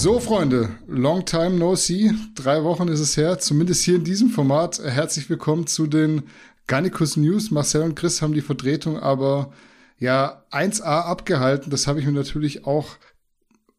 [0.00, 2.12] So, Freunde, long time no see.
[2.36, 4.78] Drei Wochen ist es her, zumindest hier in diesem Format.
[4.78, 6.22] Herzlich willkommen zu den
[6.68, 7.50] Garnicus News.
[7.50, 9.52] Marcel und Chris haben die Vertretung aber
[9.98, 11.70] ja 1A abgehalten.
[11.70, 12.90] Das habe ich mir natürlich auch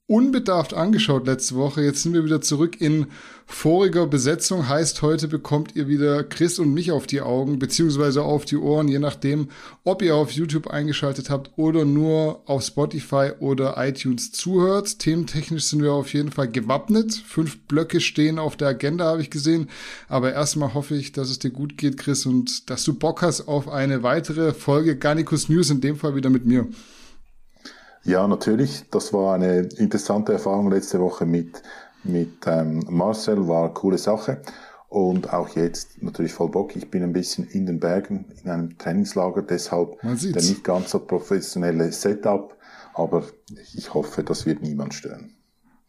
[0.09, 1.83] unbedarft angeschaut letzte Woche.
[1.83, 3.05] Jetzt sind wir wieder zurück in
[3.45, 4.67] voriger Besetzung.
[4.67, 8.87] Heißt, heute bekommt ihr wieder Chris und mich auf die Augen, beziehungsweise auf die Ohren,
[8.87, 9.49] je nachdem,
[9.83, 14.97] ob ihr auf YouTube eingeschaltet habt oder nur auf Spotify oder iTunes zuhört.
[14.97, 17.13] Thementechnisch sind wir auf jeden Fall gewappnet.
[17.13, 19.69] Fünf Blöcke stehen auf der Agenda, habe ich gesehen.
[20.07, 23.47] Aber erstmal hoffe ich, dass es dir gut geht, Chris, und dass du Bock hast
[23.47, 26.67] auf eine weitere Folge Garnicus News, in dem Fall wieder mit mir.
[28.09, 28.85] Ja, natürlich.
[28.89, 31.61] Das war eine interessante Erfahrung letzte Woche mit,
[32.03, 34.41] mit ähm, Marcel, war eine coole Sache.
[34.87, 36.75] Und auch jetzt natürlich voll Bock.
[36.75, 40.99] Ich bin ein bisschen in den Bergen, in einem Trainingslager, deshalb der nicht ganz so
[40.99, 42.57] professionelle Setup.
[42.95, 43.25] Aber
[43.75, 45.35] ich hoffe, das wird niemand stören.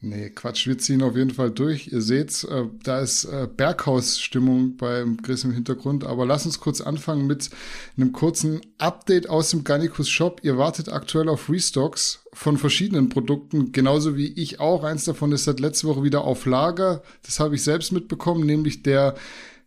[0.02, 1.88] Nee, Quatsch, wir ziehen auf jeden Fall durch.
[1.92, 6.04] Ihr seht's, äh, da ist äh, Berghaus-Stimmung beim Chris im Hintergrund.
[6.04, 7.50] Aber lass uns kurz anfangen mit
[7.98, 10.40] einem kurzen Update aus dem Garnicus Shop.
[10.42, 14.84] Ihr wartet aktuell auf Restocks von verschiedenen Produkten, genauso wie ich auch.
[14.84, 17.02] Eins davon ist seit letzter Woche wieder auf Lager.
[17.22, 19.16] Das habe ich selbst mitbekommen, nämlich der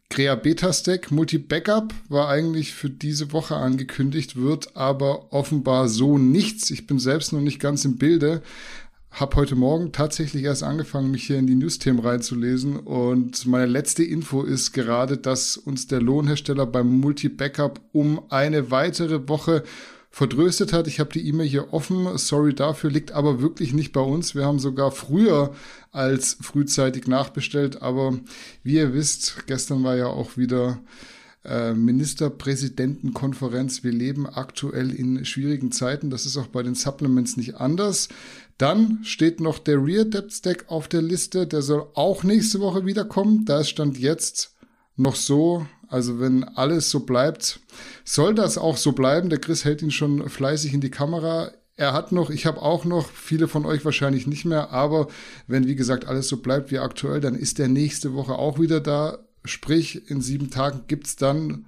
[0.09, 6.17] Crea Beta Stack Multi Backup war eigentlich für diese Woche angekündigt, wird aber offenbar so
[6.17, 6.69] nichts.
[6.69, 8.43] Ich bin selbst noch nicht ganz im Bilde
[9.13, 12.77] habe heute Morgen tatsächlich erst angefangen, mich hier in die News-Themen reinzulesen.
[12.77, 19.27] Und meine letzte Info ist gerade, dass uns der Lohnhersteller beim Multi-Backup um eine weitere
[19.29, 19.63] Woche
[20.09, 20.87] verdröstet hat.
[20.87, 22.17] Ich habe die E-Mail hier offen.
[22.17, 24.33] Sorry dafür, liegt aber wirklich nicht bei uns.
[24.33, 25.53] Wir haben sogar früher
[25.91, 27.83] als frühzeitig nachbestellt.
[27.83, 28.17] Aber
[28.63, 30.79] wie ihr wisst, gestern war ja auch wieder
[31.45, 33.83] äh, Ministerpräsidentenkonferenz.
[33.83, 36.09] Wir leben aktuell in schwierigen Zeiten.
[36.09, 38.09] Das ist auch bei den Supplements nicht anders.
[38.57, 41.47] Dann steht noch der Rear Depth Stack auf der Liste.
[41.47, 43.45] Der soll auch nächste Woche wiederkommen.
[43.45, 44.55] Da ist Stand jetzt
[44.95, 45.65] noch so.
[45.87, 47.59] Also wenn alles so bleibt,
[48.03, 49.29] soll das auch so bleiben.
[49.29, 51.51] Der Chris hält ihn schon fleißig in die Kamera.
[51.75, 55.07] Er hat noch, ich habe auch noch, viele von euch wahrscheinlich nicht mehr, aber
[55.47, 58.79] wenn wie gesagt alles so bleibt wie aktuell, dann ist der nächste Woche auch wieder
[58.79, 59.19] da.
[59.45, 61.67] Sprich, in sieben Tagen gibt's dann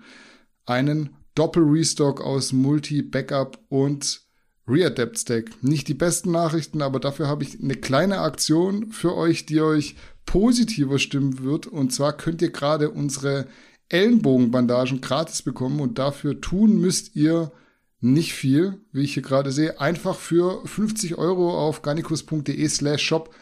[0.65, 4.21] einen Doppel-Restock aus Multi, Backup und
[4.67, 5.51] Readapt Stack.
[5.61, 9.95] Nicht die besten Nachrichten, aber dafür habe ich eine kleine Aktion für euch, die euch
[10.25, 11.67] positiver stimmen wird.
[11.67, 13.47] Und zwar könnt ihr gerade unsere
[13.89, 17.51] Ellenbogenbandagen gratis bekommen und dafür tun müsst ihr
[17.99, 19.79] nicht viel, wie ich hier gerade sehe.
[19.79, 23.33] Einfach für 50 Euro auf garnicus.de slash shop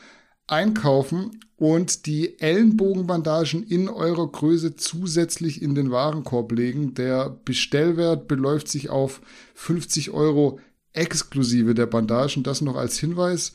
[0.47, 6.93] einkaufen und die Ellenbogenbandagen in eurer Größe zusätzlich in den Warenkorb legen.
[6.93, 9.21] Der Bestellwert beläuft sich auf
[9.55, 10.59] 50 Euro
[10.91, 12.43] exklusive der Bandagen.
[12.43, 13.53] Das noch als Hinweis.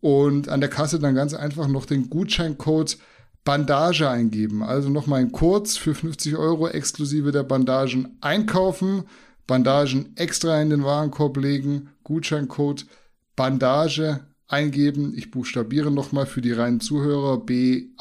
[0.00, 2.98] Und an der Kasse dann ganz einfach noch den Gutscheincode
[3.44, 4.62] Bandage eingeben.
[4.62, 9.04] Also nochmal ein Kurz für 50 Euro exklusive der Bandagen einkaufen,
[9.46, 12.86] Bandagen extra in den Warenkorb legen, Gutscheincode
[13.36, 14.20] Bandage
[14.54, 15.12] eingeben.
[15.16, 17.94] Ich buchstabiere nochmal für die reinen Zuhörer B-A-N-D-A-G.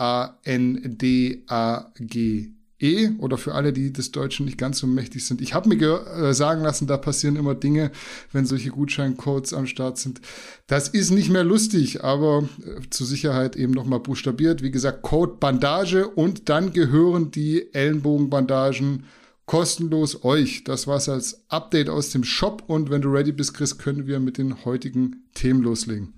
[2.80, 5.42] E oder für alle, die des Deutschen nicht ganz so mächtig sind.
[5.42, 7.92] Ich habe mir äh, sagen lassen, da passieren immer Dinge,
[8.34, 10.20] wenn solche Gutscheincodes am Start sind.
[10.68, 14.62] Das ist nicht mehr lustig, aber äh, zur Sicherheit eben nochmal buchstabiert.
[14.62, 19.06] Wie gesagt, Code Bandage und dann gehören die Ellenbogenbandagen
[19.46, 20.66] kostenlos euch.
[20.66, 24.20] Das war's als Update aus dem Shop und wenn du ready bist, Chris, können wir
[24.20, 26.14] mit den heutigen Themen loslegen.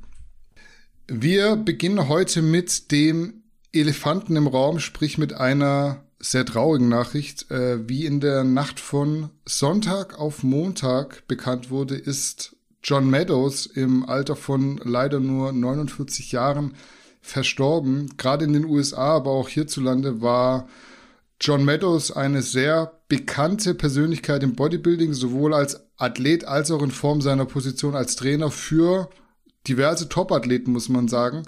[1.08, 7.52] Wir beginnen heute mit dem Elefanten im Raum, sprich mit einer sehr traurigen Nachricht.
[7.52, 14.10] Äh, wie in der Nacht von Sonntag auf Montag bekannt wurde, ist John Meadows im
[14.10, 16.74] Alter von leider nur 49 Jahren
[17.22, 18.18] verstorben.
[18.18, 20.68] Gerade in den USA, aber auch hierzulande war
[21.40, 27.22] John Meadows eine sehr bekannte Persönlichkeit im Bodybuilding, sowohl als Athlet als auch in Form
[27.22, 29.12] seiner Position als Trainer für
[29.68, 31.44] diverse Top-Athleten, muss man sagen.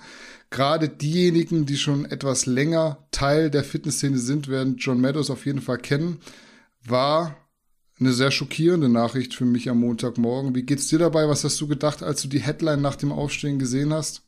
[0.50, 5.62] Gerade diejenigen, die schon etwas länger Teil der Fitnessszene sind, werden John Meadows auf jeden
[5.62, 6.20] Fall kennen.
[6.86, 7.36] War
[8.00, 10.56] eine sehr schockierende Nachricht für mich am Montagmorgen.
[10.56, 11.28] Wie geht's dir dabei?
[11.28, 14.22] Was hast du gedacht, als du die Headline nach dem Aufstehen gesehen hast?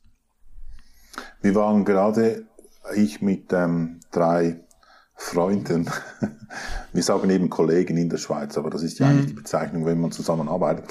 [1.42, 2.48] Wir waren gerade,
[2.96, 4.62] ich mit ähm, drei
[5.16, 5.90] Freunden,
[6.94, 9.12] wir sagen eben Kollegen in der Schweiz, aber das ist ja mhm.
[9.12, 10.86] eigentlich die Bezeichnung, wenn man zusammenarbeitet,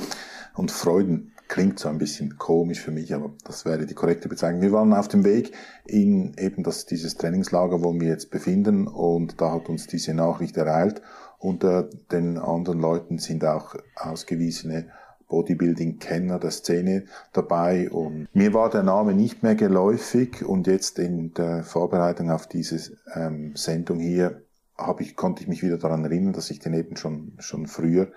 [0.54, 4.60] und Freuden klingt so ein bisschen komisch für mich, aber das wäre die korrekte Bezeichnung.
[4.60, 5.52] Wir waren auf dem Weg
[5.86, 10.56] in eben das, dieses Trainingslager, wo wir jetzt befinden und da hat uns diese Nachricht
[10.56, 11.02] ereilt.
[11.38, 14.90] Unter den anderen Leuten sind auch ausgewiesene
[15.28, 21.34] Bodybuilding-Kenner der Szene dabei und mir war der Name nicht mehr geläufig und jetzt in
[21.34, 24.42] der Vorbereitung auf diese ähm, Sendung hier
[24.76, 28.08] habe ich, konnte ich mich wieder daran erinnern, dass ich den eben schon, schon früher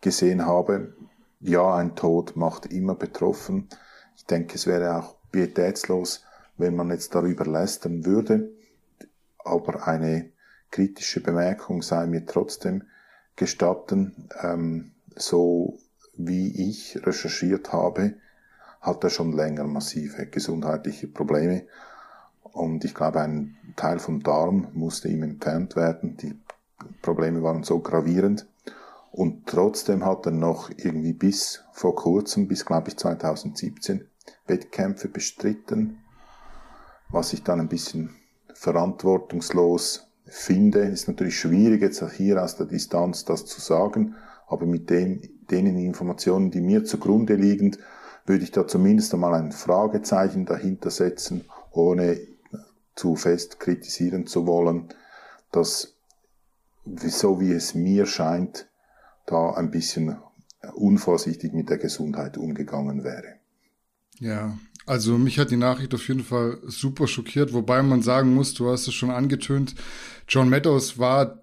[0.00, 0.94] gesehen habe.
[1.40, 3.68] Ja, ein Tod macht immer betroffen.
[4.16, 6.24] Ich denke, es wäre auch pietätslos,
[6.56, 8.50] wenn man jetzt darüber lästern würde.
[9.38, 10.30] Aber eine
[10.70, 12.82] kritische Bemerkung sei mir trotzdem
[13.36, 14.28] gestatten.
[14.42, 15.78] Ähm, so
[16.16, 18.14] wie ich recherchiert habe,
[18.80, 21.66] hat er schon länger massive gesundheitliche Probleme.
[22.42, 26.16] Und ich glaube, ein Teil vom Darm musste ihm entfernt werden.
[26.16, 26.36] Die
[27.02, 28.46] Probleme waren so gravierend.
[29.10, 34.06] Und trotzdem hat er noch irgendwie bis vor kurzem, bis glaube ich 2017,
[34.46, 35.98] Wettkämpfe bestritten.
[37.10, 38.10] Was ich dann ein bisschen
[38.52, 44.14] verantwortungslos finde, ist natürlich schwierig jetzt hier aus der Distanz das zu sagen,
[44.46, 47.76] aber mit dem, denen Informationen, die mir zugrunde liegen,
[48.26, 52.20] würde ich da zumindest einmal ein Fragezeichen dahinter setzen, ohne
[52.94, 54.88] zu fest kritisieren zu wollen,
[55.50, 55.94] dass
[56.84, 58.67] so wie es mir scheint,
[59.30, 60.16] da ein bisschen
[60.74, 63.34] unvorsichtig mit der Gesundheit umgegangen wäre.
[64.18, 68.54] Ja, also mich hat die Nachricht auf jeden Fall super schockiert, wobei man sagen muss,
[68.54, 69.74] du hast es schon angetönt,
[70.26, 71.42] John Meadows war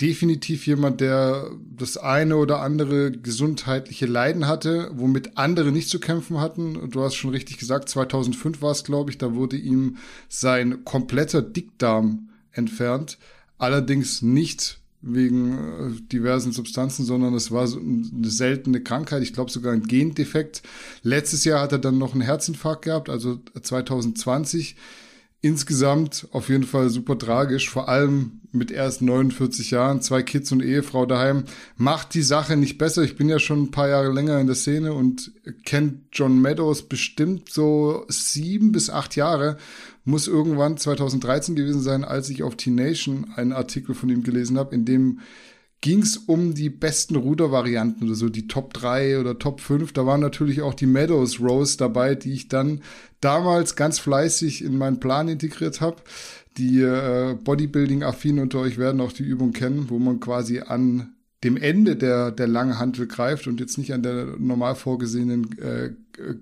[0.00, 6.38] definitiv jemand, der das eine oder andere gesundheitliche Leiden hatte, womit andere nicht zu kämpfen
[6.38, 6.90] hatten.
[6.90, 9.96] Du hast schon richtig gesagt, 2005 war es, glaube ich, da wurde ihm
[10.28, 13.18] sein kompletter Dickdarm entfernt.
[13.56, 19.50] Allerdings nicht wegen äh, diversen Substanzen, sondern es war so eine seltene Krankheit, ich glaube
[19.50, 20.62] sogar ein Gendefekt.
[21.02, 24.76] Letztes Jahr hat er dann noch einen Herzinfarkt gehabt, also 2020
[25.42, 30.62] insgesamt auf jeden Fall super tragisch, vor allem mit erst 49 Jahren, zwei Kids und
[30.62, 31.44] Ehefrau daheim,
[31.76, 33.02] macht die Sache nicht besser.
[33.02, 35.32] Ich bin ja schon ein paar Jahre länger in der Szene und
[35.64, 39.58] kenne John Meadows bestimmt so sieben bis acht Jahre.
[40.06, 44.74] Muss irgendwann 2013 gewesen sein, als ich auf T-Nation einen Artikel von ihm gelesen habe,
[44.74, 45.20] in dem
[45.80, 49.92] ging es um die besten Rudervarianten oder so, die Top 3 oder Top 5.
[49.92, 52.80] Da waren natürlich auch die Meadows Rose dabei, die ich dann
[53.20, 55.96] damals ganz fleißig in meinen Plan integriert habe.
[56.56, 61.14] Die äh, Bodybuilding-Affinen unter euch werden auch die Übung kennen, wo man quasi an
[61.44, 65.90] dem Ende der, der langen Hantel greift und jetzt nicht an der normal vorgesehenen äh,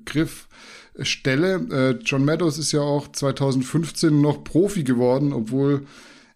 [0.05, 0.49] Griffstelle.
[0.97, 5.87] Äh, John Meadows ist ja auch 2015 noch Profi geworden, obwohl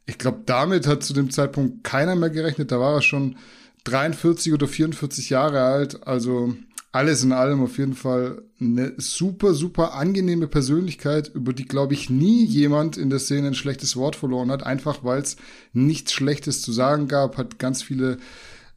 [0.06, 2.72] ich glaube, damit hat zu dem Zeitpunkt keiner mehr gerechnet.
[2.72, 3.36] Da war er schon
[3.84, 6.06] 43 oder 44 Jahre alt.
[6.06, 6.54] Also
[6.92, 12.08] alles in allem auf jeden Fall eine super, super angenehme Persönlichkeit, über die, glaube ich,
[12.08, 14.64] nie jemand in der Szene ein schlechtes Wort verloren hat.
[14.64, 15.36] Einfach weil es
[15.74, 18.16] nichts Schlechtes zu sagen gab, hat ganz viele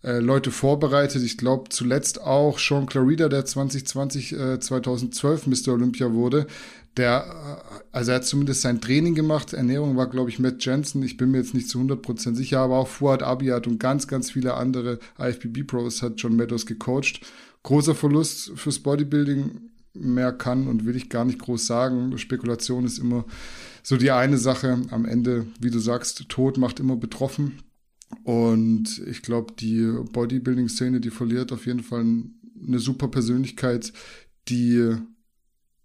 [0.04, 1.24] äh, Leute vorbereitet.
[1.24, 5.74] Ich glaube zuletzt auch Sean Clarida, der 2020, äh, 2012 Mr.
[5.74, 6.48] Olympia wurde,
[6.98, 9.54] der, äh, also er hat zumindest sein Training gemacht.
[9.54, 11.04] Ernährung war, glaube ich, Matt Jensen.
[11.04, 14.32] Ich bin mir jetzt nicht zu 100% sicher, aber auch Fuad Abiyat und ganz, ganz
[14.32, 17.22] viele andere IFBB-Pros hat John Meadows gecoacht.
[17.64, 19.70] Großer Verlust fürs Bodybuilding.
[19.94, 22.18] Mehr kann und will ich gar nicht groß sagen.
[22.18, 23.26] Spekulation ist immer
[23.84, 24.82] so die eine Sache.
[24.90, 27.60] Am Ende, wie du sagst, Tod macht immer betroffen.
[28.24, 33.92] Und ich glaube, die Bodybuilding-Szene, die verliert auf jeden Fall eine super Persönlichkeit,
[34.48, 34.96] die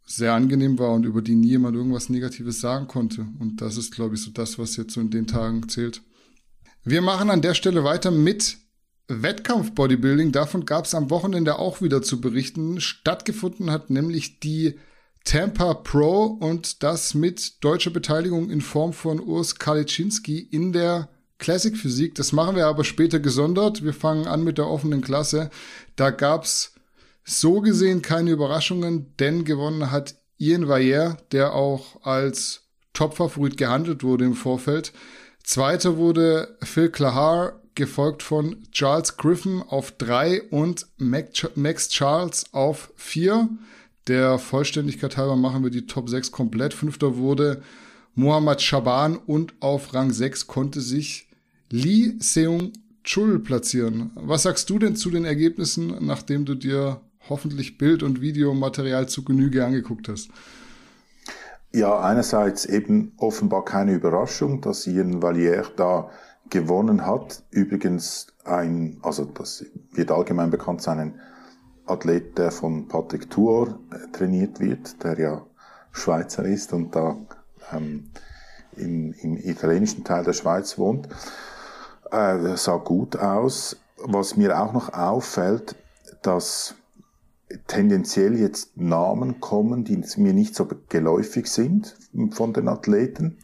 [0.05, 3.27] sehr angenehm war und über die nie jemand irgendwas Negatives sagen konnte.
[3.41, 6.03] Und das ist, glaube ich, so das, was jetzt so in den Tagen zählt.
[6.85, 8.59] Wir machen an der Stelle weiter mit
[9.09, 10.31] Wettkampf-Bodybuilding.
[10.31, 12.81] Davon gab es am Wochenende auch wieder zu berichten.
[12.81, 14.77] Stattgefunden hat nämlich die
[15.25, 21.77] Tampa Pro und das mit deutscher Beteiligung in Form von Urs Kaliczynski in der Classic
[21.77, 22.15] Physik.
[22.15, 23.85] Das machen wir aber später gesondert.
[23.85, 25.51] Wir fangen an mit der offenen Klasse.
[25.97, 26.75] Da gab's
[27.25, 32.63] so gesehen keine Überraschungen, denn gewonnen hat Ian Vayer, der auch als
[32.93, 34.93] Topfavorit gehandelt wurde im Vorfeld.
[35.43, 43.49] Zweiter wurde Phil Klahar, gefolgt von Charles Griffin auf drei und Max Charles auf vier.
[44.09, 46.75] Der Vollständigkeit halber machen wir die Top 6 komplett.
[46.75, 47.63] Fünfter wurde
[48.15, 51.26] Mohammad Shaban und auf Rang 6 konnte sich
[51.71, 52.73] Lee Seung
[53.05, 54.11] Chul platzieren.
[54.15, 59.25] Was sagst du denn zu den Ergebnissen, nachdem du dir hoffentlich Bild- und Videomaterial zu
[59.25, 60.31] Genüge angeguckt hast.
[61.73, 66.11] Ja, einerseits eben offenbar keine Überraschung, dass Ian Valier da
[66.49, 67.43] gewonnen hat.
[67.51, 71.21] Übrigens ein, also das wird allgemein bekannt sein, ein
[71.87, 75.47] Athlet, der von Patrick Tuor äh, trainiert wird, der ja
[75.93, 77.17] Schweizer ist und da
[77.73, 78.11] ähm,
[78.77, 81.09] im, im italienischen Teil der Schweiz wohnt.
[82.11, 83.77] Äh, sah gut aus.
[83.99, 85.75] Was mir auch noch auffällt,
[86.23, 86.75] dass
[87.67, 91.97] tendenziell jetzt Namen kommen, die mir nicht so geläufig sind
[92.33, 93.39] von den Athleten,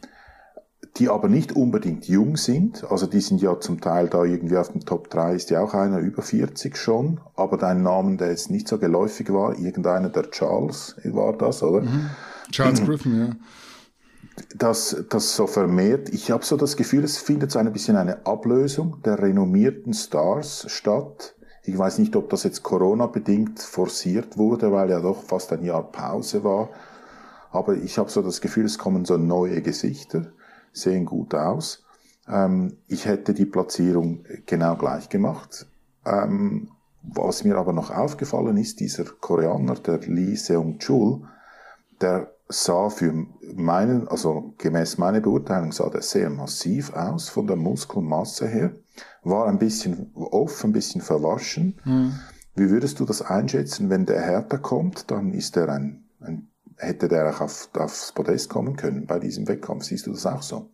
[0.97, 2.83] die aber nicht unbedingt jung sind.
[2.89, 5.73] Also die sind ja zum Teil da irgendwie auf dem Top 3 ist ja auch
[5.73, 10.29] einer über 40 schon, aber dein Name, der jetzt nicht so geläufig war, irgendeiner der
[10.29, 11.81] Charles war das, oder?
[11.81, 12.09] Mhm.
[12.51, 13.35] Charles Griffin, ja.
[14.55, 18.25] Das, das so vermehrt, ich habe so das Gefühl, es findet so ein bisschen eine
[18.25, 21.35] Ablösung der renommierten Stars statt
[21.65, 25.83] ich weiß nicht, ob das jetzt Corona-bedingt forciert wurde, weil ja doch fast ein Jahr
[25.91, 26.69] Pause war.
[27.51, 30.33] Aber ich habe so das Gefühl, es kommen so neue Gesichter,
[30.73, 31.85] sehen gut aus.
[32.27, 35.67] Ähm, ich hätte die Platzierung genau gleich gemacht.
[36.05, 36.69] Ähm,
[37.01, 41.21] was mir aber noch aufgefallen ist, dieser Koreaner, der Lee Seung-chul,
[42.01, 47.55] der sah für meinen, also gemäß meiner Beurteilung sah der sehr massiv aus von der
[47.55, 48.75] Muskelmasse her
[49.23, 51.79] war ein bisschen off, ein bisschen verwaschen.
[51.85, 52.19] Mhm.
[52.55, 57.07] Wie würdest du das einschätzen, wenn der härter kommt, dann ist er ein, ein hätte
[57.07, 59.85] der auch auf, aufs Podest kommen können bei diesem Wettkampf.
[59.85, 60.69] Siehst du das auch so?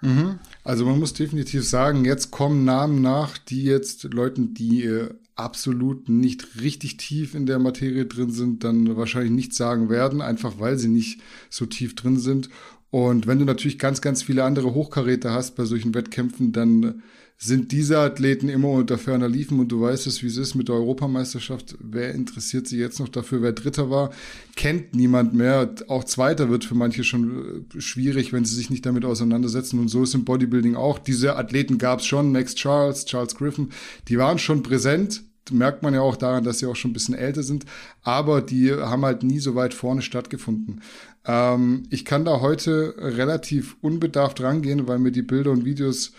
[0.00, 0.38] Mhm.
[0.64, 6.08] Also man muss definitiv sagen, jetzt kommen Namen nach, die jetzt Leuten, die äh, absolut
[6.08, 10.78] nicht richtig tief in der Materie drin sind, dann wahrscheinlich nichts sagen werden, einfach weil
[10.78, 12.48] sie nicht so tief drin sind.
[12.90, 17.02] Und wenn du natürlich ganz, ganz viele andere Hochkaräter hast bei solchen Wettkämpfen, dann
[17.36, 20.68] sind diese Athleten immer unter ferner Liefen und du weißt es, wie es ist mit
[20.68, 21.76] der Europameisterschaft.
[21.80, 24.10] Wer interessiert sich jetzt noch dafür, wer Dritter war?
[24.56, 25.74] Kennt niemand mehr.
[25.88, 29.78] Auch Zweiter wird für manche schon äh, schwierig, wenn sie sich nicht damit auseinandersetzen.
[29.78, 30.98] Und so ist im Bodybuilding auch.
[30.98, 33.70] Diese Athleten gab es schon, Max Charles, Charles Griffin,
[34.08, 35.24] die waren schon präsent.
[35.50, 37.66] Merkt man ja auch daran, dass sie auch schon ein bisschen älter sind,
[38.02, 40.80] aber die haben halt nie so weit vorne stattgefunden.
[41.26, 46.12] Ähm, ich kann da heute relativ unbedarft rangehen, weil mir die Bilder und Videos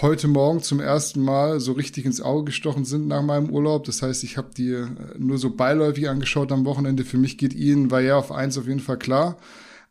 [0.00, 3.84] heute Morgen zum ersten Mal so richtig ins Auge gestochen sind nach meinem Urlaub.
[3.84, 4.86] Das heißt, ich habe die äh,
[5.18, 7.04] nur so beiläufig angeschaut am Wochenende.
[7.04, 9.36] Für mich geht Ihnen war ja auf eins auf jeden Fall klar.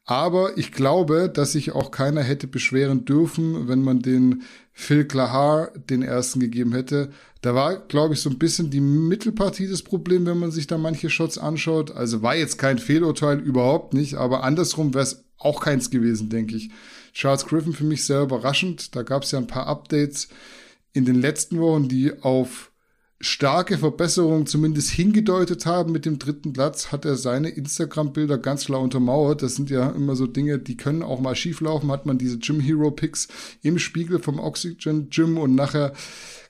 [0.06, 4.41] Aber ich glaube, dass sich auch keiner hätte beschweren dürfen, wenn man den
[4.74, 7.12] Phil Klahar den ersten gegeben hätte.
[7.41, 10.79] Da war, glaube ich, so ein bisschen die Mittelpartie des Problems, wenn man sich da
[10.79, 11.91] manche Shots anschaut.
[11.91, 14.15] Also war jetzt kein Fehlurteil, überhaupt nicht.
[14.15, 16.72] Aber andersrum wäre es auch keins gewesen, denke ich.
[17.19, 18.95] Charles Griffin für mich sehr überraschend.
[18.95, 20.29] Da gab es ja ein paar Updates
[20.93, 22.71] in den letzten Wochen, die auf
[23.19, 25.91] starke Verbesserungen zumindest hingedeutet haben.
[25.91, 29.41] Mit dem dritten Platz hat er seine Instagram-Bilder ganz klar untermauert.
[29.41, 31.91] Das sind ja immer so Dinge, die können auch mal schieflaufen.
[31.91, 33.27] Hat man diese Gym Hero Picks
[33.63, 35.91] im Spiegel vom Oxygen Gym und nachher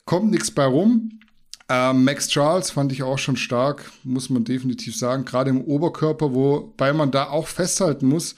[0.06, 1.20] kommt nichts bei rum.
[1.68, 5.26] Ähm, Max Charles fand ich auch schon stark, muss man definitiv sagen.
[5.26, 8.36] Gerade im Oberkörper, wobei man da auch festhalten muss,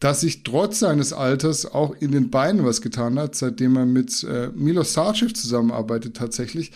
[0.00, 4.22] dass sich trotz seines Alters auch in den Beinen was getan hat, seitdem er mit
[4.24, 6.72] äh, Milos Sarcev zusammenarbeitet tatsächlich.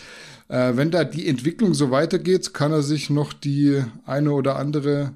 [0.49, 5.13] Äh, wenn da die Entwicklung so weitergeht, kann er sich noch die eine oder andere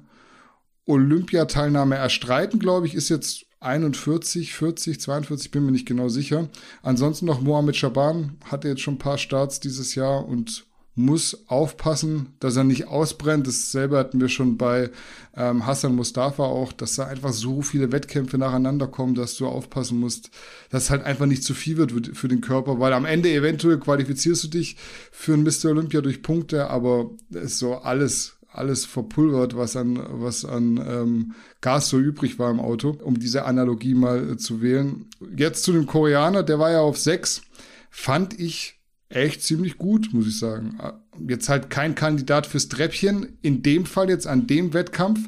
[0.86, 6.48] Olympiateilnahme erstreiten, glaube ich, ist jetzt 41, 40, 42, bin mir nicht genau sicher.
[6.82, 10.64] Ansonsten noch Mohamed Shaban hatte jetzt schon ein paar Starts dieses Jahr und
[10.98, 13.46] muss aufpassen, dass er nicht ausbrennt.
[13.46, 14.90] Dasselbe hatten wir schon bei
[15.36, 20.00] ähm, Hassan Mustafa auch, dass da einfach so viele Wettkämpfe nacheinander kommen, dass du aufpassen
[20.00, 20.30] musst,
[20.70, 23.78] dass es halt einfach nicht zu viel wird für den Körper, weil am Ende eventuell
[23.78, 24.76] qualifizierst du dich
[25.12, 25.70] für ein Mr.
[25.70, 31.34] Olympia durch Punkte, aber es ist so alles alles verpulvert, was an, was an ähm,
[31.60, 35.06] Gas so übrig war im Auto, um diese Analogie mal äh, zu wählen.
[35.36, 37.42] Jetzt zu dem Koreaner, der war ja auf sechs,
[37.90, 38.77] fand ich
[39.08, 40.78] echt ziemlich gut, muss ich sagen.
[41.26, 45.20] Jetzt halt kein Kandidat fürs Treppchen, in dem Fall jetzt an dem Wettkampf,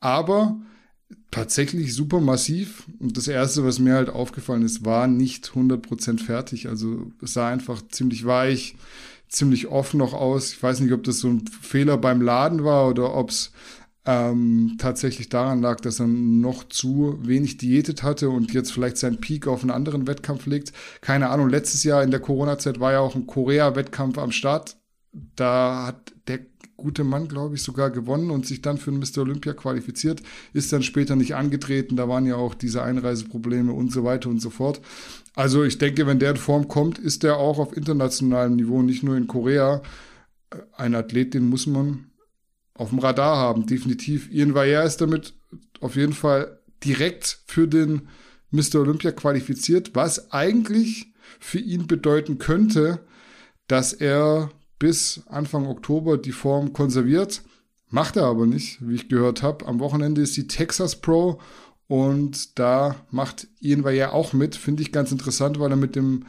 [0.00, 0.60] aber
[1.30, 2.84] tatsächlich super massiv.
[2.98, 6.68] Und das Erste, was mir halt aufgefallen ist, war nicht 100% fertig.
[6.68, 8.74] Also es sah einfach ziemlich weich,
[9.28, 10.52] ziemlich offen noch aus.
[10.52, 13.52] Ich weiß nicht, ob das so ein Fehler beim Laden war oder ob es
[14.10, 19.20] ähm, tatsächlich daran lag, dass er noch zu wenig diätet hatte und jetzt vielleicht seinen
[19.20, 20.72] Peak auf einen anderen Wettkampf legt.
[21.00, 24.76] Keine Ahnung, letztes Jahr in der Corona-Zeit war ja auch ein Korea-Wettkampf am Start.
[25.36, 26.40] Da hat der
[26.76, 29.18] gute Mann, glaube ich, sogar gewonnen und sich dann für den Mr.
[29.18, 30.22] Olympia qualifiziert,
[30.54, 31.94] ist dann später nicht angetreten.
[31.94, 34.80] Da waren ja auch diese Einreiseprobleme und so weiter und so fort.
[35.36, 39.04] Also ich denke, wenn der in Form kommt, ist der auch auf internationalem Niveau, nicht
[39.04, 39.82] nur in Korea.
[40.76, 42.09] Ein Athlet, den muss man
[42.80, 44.32] auf dem Radar haben, definitiv.
[44.32, 45.34] Ian Vayer ist damit
[45.80, 48.08] auf jeden Fall direkt für den
[48.52, 48.76] Mr.
[48.76, 53.00] Olympia qualifiziert, was eigentlich für ihn bedeuten könnte,
[53.68, 57.42] dass er bis Anfang Oktober die Form konserviert.
[57.90, 59.66] Macht er aber nicht, wie ich gehört habe.
[59.66, 61.38] Am Wochenende ist die Texas Pro
[61.86, 64.56] und da macht Ian Vayer auch mit.
[64.56, 66.24] Finde ich ganz interessant, weil er mit dem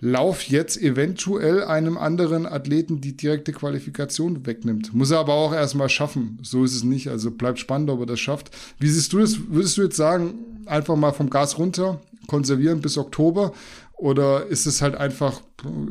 [0.00, 4.92] Lauf jetzt eventuell einem anderen Athleten die direkte Qualifikation wegnimmt.
[4.92, 6.38] Muss er aber auch erstmal schaffen.
[6.42, 7.08] So ist es nicht.
[7.08, 8.50] Also bleibt spannend, ob er das schafft.
[8.78, 9.38] Wie siehst du das?
[9.48, 10.34] Würdest du jetzt sagen,
[10.66, 13.52] einfach mal vom Gas runter, konservieren bis Oktober?
[13.96, 15.40] Oder ist es halt einfach,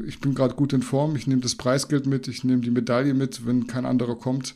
[0.05, 3.13] ich bin gerade gut in Form, ich nehme das Preisgeld mit, ich nehme die Medaille
[3.13, 4.55] mit, wenn kein anderer kommt,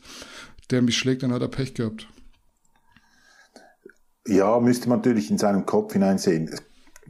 [0.70, 2.06] der mich schlägt, dann hat er Pech gehabt.
[4.26, 6.54] Ja, müsste man natürlich in seinem Kopf hineinsehen.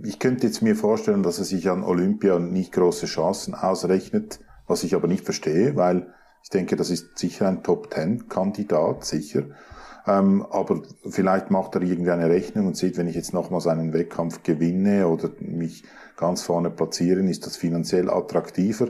[0.02, 4.84] Ich könnte jetzt mir vorstellen, dass er sich an Olympia nicht große Chancen ausrechnet, was
[4.84, 6.12] ich aber nicht verstehe, weil
[6.42, 9.44] ich denke, das ist sicher ein Top-10-Kandidat, sicher.
[10.06, 13.92] Ähm, aber vielleicht macht er irgendwie eine Rechnung und sieht, wenn ich jetzt nochmals einen
[13.92, 15.84] Wettkampf gewinne oder mich
[16.16, 18.88] ganz vorne platzieren, ist das finanziell attraktiver.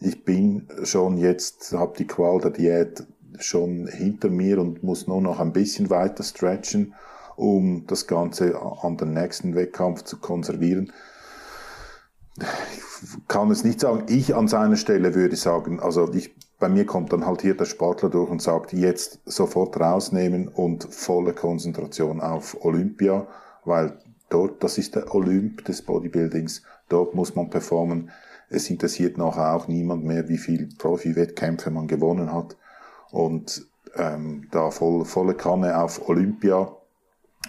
[0.00, 3.06] Ich bin schon jetzt, habe die Qual der Diät
[3.38, 6.94] schon hinter mir und muss nur noch ein bisschen weiter stretchen
[7.36, 10.92] um das Ganze an den nächsten Wettkampf zu konservieren.
[12.38, 14.04] Ich kann es nicht sagen.
[14.08, 17.64] Ich an seiner Stelle würde sagen, also ich, bei mir kommt dann halt hier der
[17.64, 23.26] Sportler durch und sagt, jetzt sofort rausnehmen und volle Konzentration auf Olympia,
[23.64, 23.98] weil
[24.28, 28.10] dort, das ist der Olymp des Bodybuildings, dort muss man performen.
[28.48, 32.56] Es interessiert nachher auch niemand mehr, wie viel Profi-Wettkämpfe man gewonnen hat.
[33.10, 36.74] Und ähm, da voll, volle Kanne auf Olympia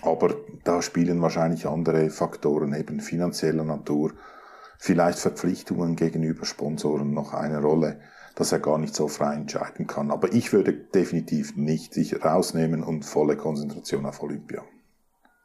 [0.02, 4.14] aber da spielen wahrscheinlich andere Faktoren, eben finanzieller Natur,
[4.78, 8.00] vielleicht Verpflichtungen gegenüber Sponsoren noch eine Rolle,
[8.36, 10.12] dass er gar nicht so frei entscheiden kann.
[10.12, 14.64] Aber ich würde definitiv nicht sich rausnehmen und volle Konzentration auf Olympia.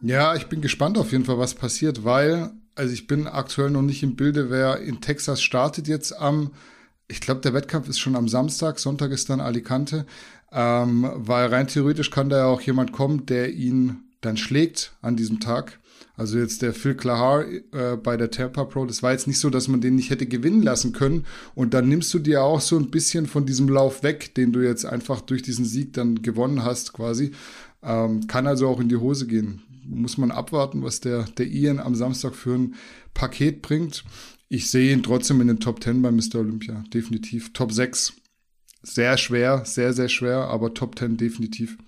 [0.01, 3.83] Ja, ich bin gespannt auf jeden Fall, was passiert, weil, also ich bin aktuell noch
[3.83, 6.53] nicht im Bilde, wer in Texas startet jetzt am,
[7.09, 10.07] ich glaube, der Wettkampf ist schon am Samstag, Sonntag ist dann Alicante,
[10.53, 15.17] ähm, weil rein theoretisch kann da ja auch jemand kommen, der ihn dann schlägt an
[15.17, 15.79] diesem Tag.
[16.17, 19.51] Also jetzt der Phil Klahar äh, bei der Tampa Pro, das war jetzt nicht so,
[19.51, 21.27] dass man den nicht hätte gewinnen lassen können.
[21.55, 24.61] Und dann nimmst du dir auch so ein bisschen von diesem Lauf weg, den du
[24.61, 27.33] jetzt einfach durch diesen Sieg dann gewonnen hast, quasi.
[27.83, 29.63] Ähm, kann also auch in die Hose gehen.
[29.87, 32.75] Muss man abwarten, was der, der Ian am Samstag für ein
[33.15, 34.05] Paket bringt.
[34.49, 36.37] Ich sehe ihn trotzdem in den Top 10 bei Mr.
[36.37, 36.83] Olympia.
[36.93, 37.53] Definitiv.
[37.53, 38.15] Top 6.
[38.83, 41.79] Sehr schwer, sehr, sehr schwer, aber Top 10 definitiv.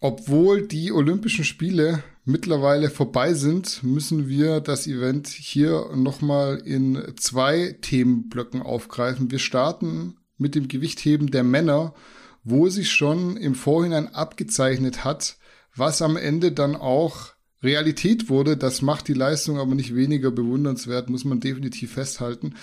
[0.00, 7.76] Obwohl die Olympischen Spiele mittlerweile vorbei sind, müssen wir das Event hier nochmal in zwei
[7.80, 9.30] Themenblöcken aufgreifen.
[9.30, 11.94] Wir starten mit dem Gewichtheben der Männer,
[12.44, 15.36] wo sich schon im Vorhinein abgezeichnet hat,
[15.74, 17.32] was am Ende dann auch
[17.62, 18.56] Realität wurde.
[18.56, 22.54] Das macht die Leistung aber nicht weniger bewundernswert, muss man definitiv festhalten.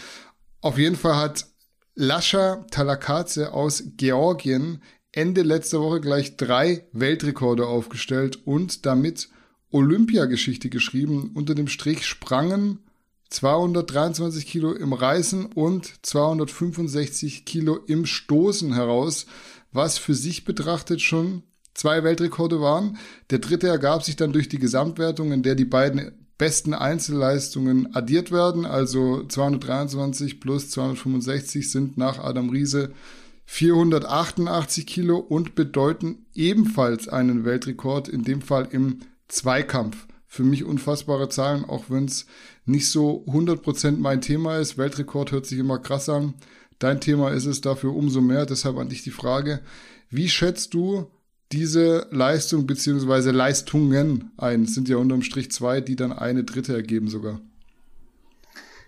[0.61, 1.47] Auf jeden Fall hat
[1.95, 4.81] Lascha Talakaze aus Georgien
[5.15, 9.29] Ende letzter Woche gleich drei Weltrekorde aufgestellt und damit
[9.71, 11.31] Olympiageschichte geschrieben.
[11.33, 12.79] Unter dem Strich sprangen
[13.29, 19.25] 223 Kilo im Reißen und 265 Kilo im Stoßen heraus,
[19.71, 22.97] was für sich betrachtet schon zwei Weltrekorde waren.
[23.29, 28.31] Der dritte ergab sich dann durch die Gesamtwertung, in der die beiden besten Einzelleistungen addiert
[28.31, 28.65] werden.
[28.65, 32.91] Also 223 plus 265 sind nach Adam Riese
[33.45, 40.07] 488 Kilo und bedeuten ebenfalls einen Weltrekord, in dem Fall im Zweikampf.
[40.27, 42.25] Für mich unfassbare Zahlen, auch wenn es
[42.65, 44.77] nicht so 100% mein Thema ist.
[44.77, 46.33] Weltrekord hört sich immer krass an.
[46.79, 48.45] Dein Thema ist es dafür umso mehr.
[48.45, 49.61] Deshalb an dich die Frage,
[50.09, 51.09] wie schätzt du
[51.51, 53.31] diese Leistung bzw.
[53.31, 54.63] Leistungen ein?
[54.63, 57.39] Es sind ja unterm Strich zwei, die dann eine dritte ergeben sogar.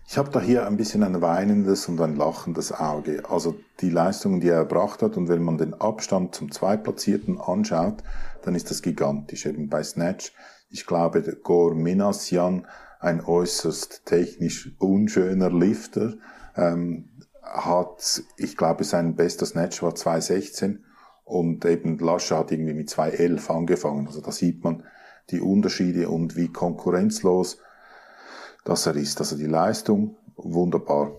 [0.09, 3.23] Ich habe da hier ein bisschen ein weinendes und ein lachendes Auge.
[3.29, 8.03] Also die Leistungen, die er erbracht hat, und wenn man den Abstand zum Zweitplatzierten anschaut,
[8.41, 9.45] dann ist das gigantisch.
[9.45, 10.31] Eben bei Snatch,
[10.69, 12.65] ich glaube, der Gor Minasian,
[13.01, 16.13] ein äußerst technisch unschöner Lifter,
[16.55, 17.09] ähm,
[17.43, 20.79] hat, ich glaube, sein bester Snatch war 2,16
[21.25, 24.07] und eben Lasche hat irgendwie mit 2,11 angefangen.
[24.07, 24.83] Also da sieht man
[25.31, 27.57] die Unterschiede und wie konkurrenzlos
[28.67, 29.19] dass er ist.
[29.19, 31.11] Also die Leistung, wunderbar.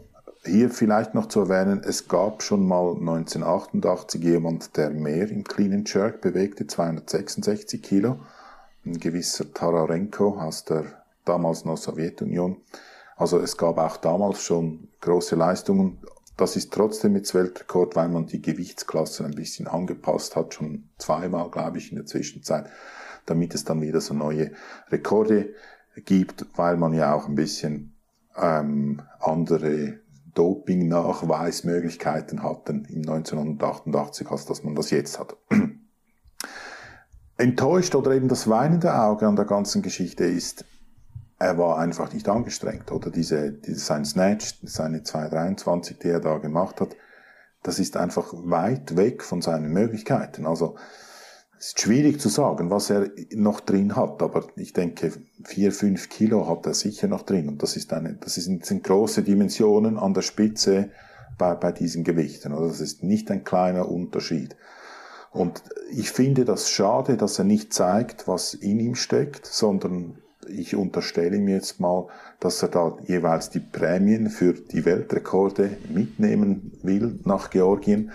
[0.45, 5.73] Hier vielleicht noch zu erwähnen, es gab schon mal 1988 jemand, der mehr im Clean
[5.73, 8.21] and Jerk bewegte, 266 Kilo.
[8.85, 10.85] Ein gewisser Tararenko aus der
[11.25, 12.59] damals noch Sowjetunion.
[13.17, 15.99] Also es gab auch damals schon große Leistungen.
[16.37, 21.51] Das ist trotzdem jetzt Weltrekord, weil man die Gewichtsklasse ein bisschen angepasst hat, schon zweimal,
[21.51, 22.67] glaube ich, in der Zwischenzeit,
[23.27, 24.53] damit es dann wieder so neue
[24.91, 25.55] Rekorde
[26.05, 27.97] gibt, weil man ja auch ein bisschen
[28.37, 30.01] ähm, andere
[30.35, 35.37] Doping-Nachweismöglichkeiten hatten im 1988, als dass man das jetzt hat.
[37.37, 40.65] Enttäuscht oder eben das weinende Auge an der ganzen Geschichte ist,
[41.39, 42.91] er war einfach nicht angestrengt.
[42.91, 46.97] Oder diese, diese sein Snatch, seine 223, die er da gemacht hat,
[47.63, 50.47] das ist einfach weit weg von seinen Möglichkeiten.
[50.47, 50.77] Also
[51.59, 55.13] ist schwierig zu sagen, was er noch drin hat, aber ich denke,
[55.45, 57.49] vier, fünf Kilo hat er sicher noch drin.
[57.49, 60.91] Und das ist eine, das sind, sind große Dimensionen an der Spitze
[61.37, 62.53] bei, bei diesen Gewichten.
[62.53, 64.57] Also das ist nicht ein kleiner Unterschied.
[65.33, 70.19] Und ich finde das schade, dass er nicht zeigt, was in ihm steckt, sondern
[70.49, 72.07] ich unterstelle ihm jetzt mal,
[72.41, 78.13] dass er da jeweils die Prämien für die Weltrekorde mitnehmen will nach Georgien.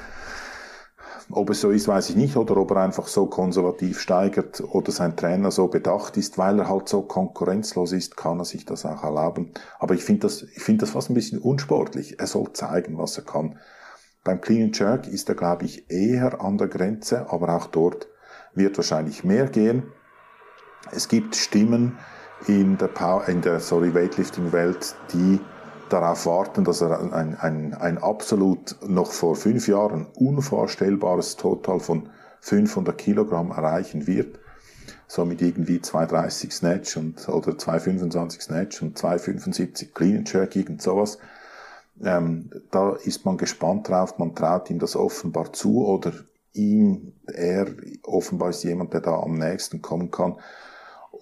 [1.35, 4.91] Ob es so ist, weiß ich nicht, oder ob er einfach so konservativ steigert oder
[4.91, 8.85] sein Trainer so bedacht ist, weil er halt so konkurrenzlos ist, kann er sich das
[8.85, 9.51] auch erlauben.
[9.79, 12.19] Aber ich finde das, ich finde das fast ein bisschen unsportlich.
[12.19, 13.57] Er soll zeigen, was er kann.
[14.23, 18.07] Beim Clean and Jerk ist er, glaube ich, eher an der Grenze, aber auch dort
[18.53, 19.83] wird wahrscheinlich mehr gehen.
[20.91, 21.97] Es gibt Stimmen
[22.47, 25.39] in der, Power, in der sorry, Weightlifting-Welt, die
[25.93, 32.09] darauf warten, dass er ein, ein, ein absolut noch vor fünf Jahren unvorstellbares Total von
[32.41, 34.39] 500 Kilogramm erreichen wird.
[35.07, 40.81] So mit irgendwie 230 Snatch und, oder 225 Snatch und 275 Clean and Jerk, irgend
[40.81, 41.19] sowas.
[42.03, 46.11] Ähm, da ist man gespannt drauf, man traut ihm das offenbar zu oder
[46.53, 47.67] ihm, er
[48.03, 50.37] offenbar ist jemand, der da am nächsten kommen kann.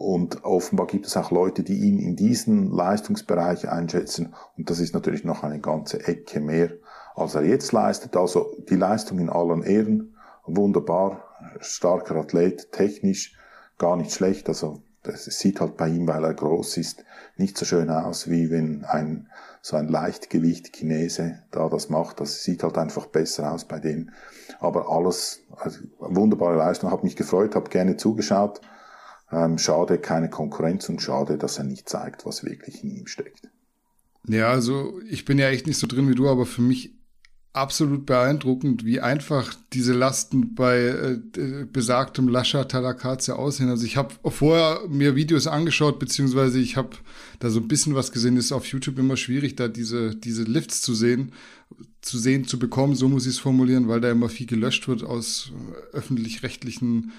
[0.01, 4.33] Und offenbar gibt es auch Leute, die ihn in diesen Leistungsbereich einschätzen.
[4.57, 6.71] Und das ist natürlich noch eine ganze Ecke mehr,
[7.13, 8.17] als er jetzt leistet.
[8.17, 10.15] Also die Leistung in allen Ehren.
[10.47, 11.23] Wunderbar.
[11.59, 12.71] Starker Athlet.
[12.71, 13.37] Technisch
[13.77, 14.49] gar nicht schlecht.
[14.49, 17.05] Also das sieht halt bei ihm, weil er groß ist,
[17.37, 19.29] nicht so schön aus, wie wenn ein,
[19.61, 22.21] so ein Leichtgewicht Chinese da das macht.
[22.21, 24.13] Das sieht halt einfach besser aus bei denen.
[24.59, 28.61] Aber alles, also wunderbare Leistung, hat mich gefreut, habe gerne zugeschaut.
[29.31, 33.49] Ähm, schade, keine Konkurrenz und schade, dass er nicht zeigt, was wirklich in ihm steckt.
[34.27, 36.93] Ja, also ich bin ja echt nicht so drin wie du, aber für mich
[37.53, 40.77] absolut beeindruckend, wie einfach diese Lasten bei
[41.35, 43.69] äh, besagtem Lascha Talakaze aussehen.
[43.69, 46.91] Also ich habe vorher mir Videos angeschaut, beziehungsweise ich habe
[47.39, 48.37] da so ein bisschen was gesehen.
[48.37, 51.33] Ist auf YouTube immer schwierig, da diese diese Lifts zu sehen,
[52.01, 52.95] zu sehen, zu bekommen.
[52.95, 57.11] So muss ich es formulieren, weil da immer viel gelöscht wird aus äh, öffentlich-rechtlichen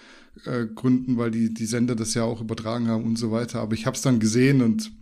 [0.45, 3.61] äh, Gründen, weil die, die Sender das ja auch übertragen haben und so weiter.
[3.61, 4.93] Aber ich habe es dann gesehen und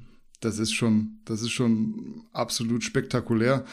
[0.40, 3.64] das ist schon, das ist schon absolut spektakulär.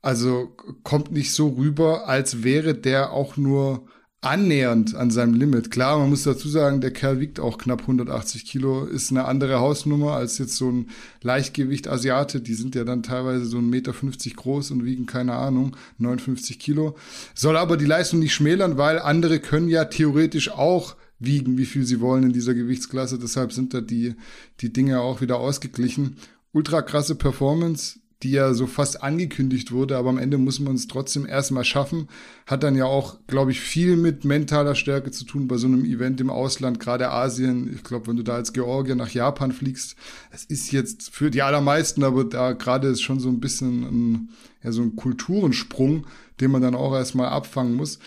[0.00, 3.86] Also kommt nicht so rüber, als wäre der auch nur
[4.22, 5.72] annähernd an seinem Limit.
[5.72, 9.58] Klar, man muss dazu sagen, der Kerl wiegt auch knapp 180 Kilo, ist eine andere
[9.58, 10.90] Hausnummer als jetzt so ein
[11.22, 12.40] Leichtgewicht-Asiate.
[12.40, 13.92] Die sind ja dann teilweise so 1,50 Meter
[14.36, 16.96] groß und wiegen, keine Ahnung, 59 Kilo.
[17.34, 21.84] Soll aber die Leistung nicht schmälern, weil andere können ja theoretisch auch wiegen, wie viel
[21.84, 23.18] sie wollen in dieser Gewichtsklasse.
[23.18, 24.14] Deshalb sind da die,
[24.60, 26.16] die Dinge auch wieder ausgeglichen.
[26.52, 30.86] Ultra krasse Performance die ja so fast angekündigt wurde, aber am Ende muss man es
[30.86, 32.08] trotzdem erstmal schaffen.
[32.46, 35.84] Hat dann ja auch, glaube ich, viel mit mentaler Stärke zu tun bei so einem
[35.84, 37.72] Event im Ausland, gerade Asien.
[37.74, 39.96] Ich glaube, wenn du da als Georgier nach Japan fliegst,
[40.30, 44.28] es ist jetzt für die allermeisten, aber da gerade ist schon so ein bisschen ein,
[44.62, 46.06] ja, so ein Kulturensprung,
[46.40, 47.98] den man dann auch erstmal abfangen muss.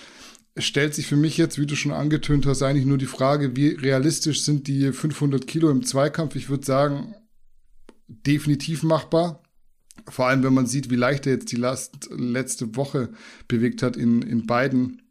[0.54, 3.58] Es stellt sich für mich jetzt, wie du schon angetönt hast, eigentlich nur die Frage,
[3.58, 6.38] wie realistisch sind die 500 Kilo im Zweikampf?
[6.38, 7.16] Ich würde sagen,
[8.08, 9.42] definitiv machbar
[10.08, 13.10] vor allem, wenn man sieht, wie leicht er jetzt die Last letzte Woche
[13.48, 15.02] bewegt hat in, in beiden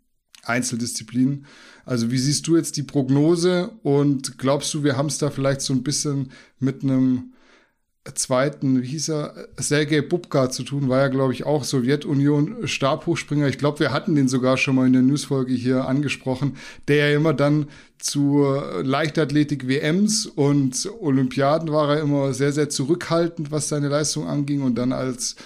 [0.45, 1.47] Einzeldisziplinen.
[1.85, 5.61] Also wie siehst du jetzt die Prognose und glaubst du, wir haben es da vielleicht
[5.61, 7.34] so ein bisschen mit einem
[8.13, 13.49] zweiten, wie hieß er, Sergei Bubka zu tun, war ja, glaube ich, auch Sowjetunion Stabhochspringer.
[13.49, 17.17] Ich glaube, wir hatten den sogar schon mal in der Newsfolge hier angesprochen, der ja
[17.17, 17.67] immer dann
[17.99, 18.45] zu
[18.83, 24.93] Leichtathletik-WMs und Olympiaden war er immer sehr, sehr zurückhaltend, was seine Leistung anging und dann
[24.93, 25.37] als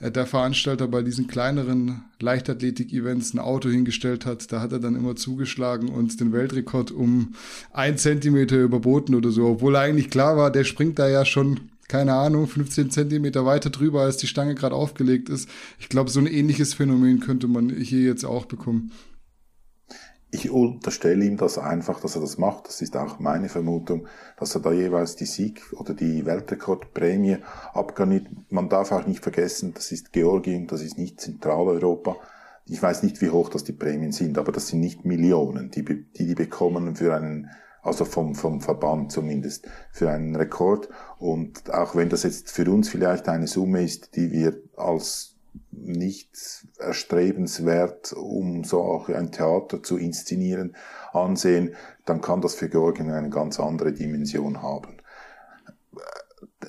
[0.00, 5.16] der Veranstalter bei diesen kleineren Leichtathletik-Events ein Auto hingestellt hat, da hat er dann immer
[5.16, 7.34] zugeschlagen und den Weltrekord um
[7.72, 12.14] ein Zentimeter überboten oder so, obwohl eigentlich klar war, der springt da ja schon keine
[12.14, 15.48] Ahnung, 15 Zentimeter weiter drüber, als die Stange gerade aufgelegt ist.
[15.78, 18.92] Ich glaube, so ein ähnliches Phänomen könnte man hier jetzt auch bekommen.
[20.30, 22.66] Ich unterstelle ihm das einfach, dass er das macht.
[22.66, 27.38] Das ist auch meine Vermutung, dass er da jeweils die Sieg- oder die Weltrekordprämie
[27.72, 28.26] abgarniert.
[28.50, 32.16] Man darf auch nicht vergessen, das ist Georgien, das ist nicht Zentraleuropa.
[32.66, 35.84] Ich weiß nicht, wie hoch das die Prämien sind, aber das sind nicht Millionen, die
[35.84, 37.50] die, die bekommen für einen
[37.84, 40.88] also vom, vom Verband zumindest, für einen Rekord.
[41.18, 45.36] Und auch wenn das jetzt für uns vielleicht eine Summe ist, die wir als
[45.70, 50.74] nicht erstrebenswert, um so auch ein Theater zu inszenieren,
[51.12, 51.74] ansehen,
[52.06, 54.96] dann kann das für Georgien eine ganz andere Dimension haben.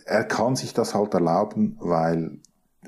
[0.05, 2.39] er kann sich das halt erlauben, weil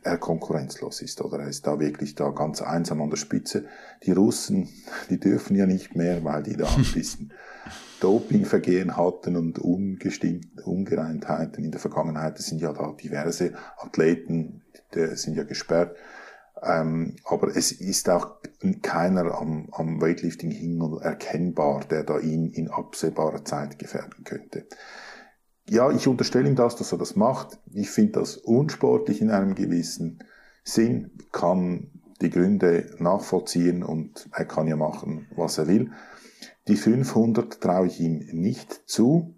[0.03, 3.65] er konkurrenzlos ist oder er ist da wirklich da ganz einsam an der Spitze.
[4.03, 4.69] Die Russen,
[5.10, 7.33] die dürfen ja nicht mehr, weil die da ein bisschen
[7.99, 12.39] Dopingvergehen hatten und ungestimmt, Ungereimtheiten in der Vergangenheit.
[12.39, 15.95] Es sind ja da diverse Athleten, die sind ja gesperrt.
[16.62, 18.38] Ähm, aber es ist auch
[18.81, 24.65] keiner am, am Weightlifting hin erkennbar, der da ihn in absehbarer Zeit gefährden könnte.
[25.69, 27.60] Ja, ich unterstelle ihm das, dass er das macht.
[27.73, 30.19] Ich finde das unsportlich in einem gewissen
[30.63, 35.91] Sinn, kann die Gründe nachvollziehen und er kann ja machen, was er will.
[36.67, 39.36] Die 500 traue ich ihm nicht zu.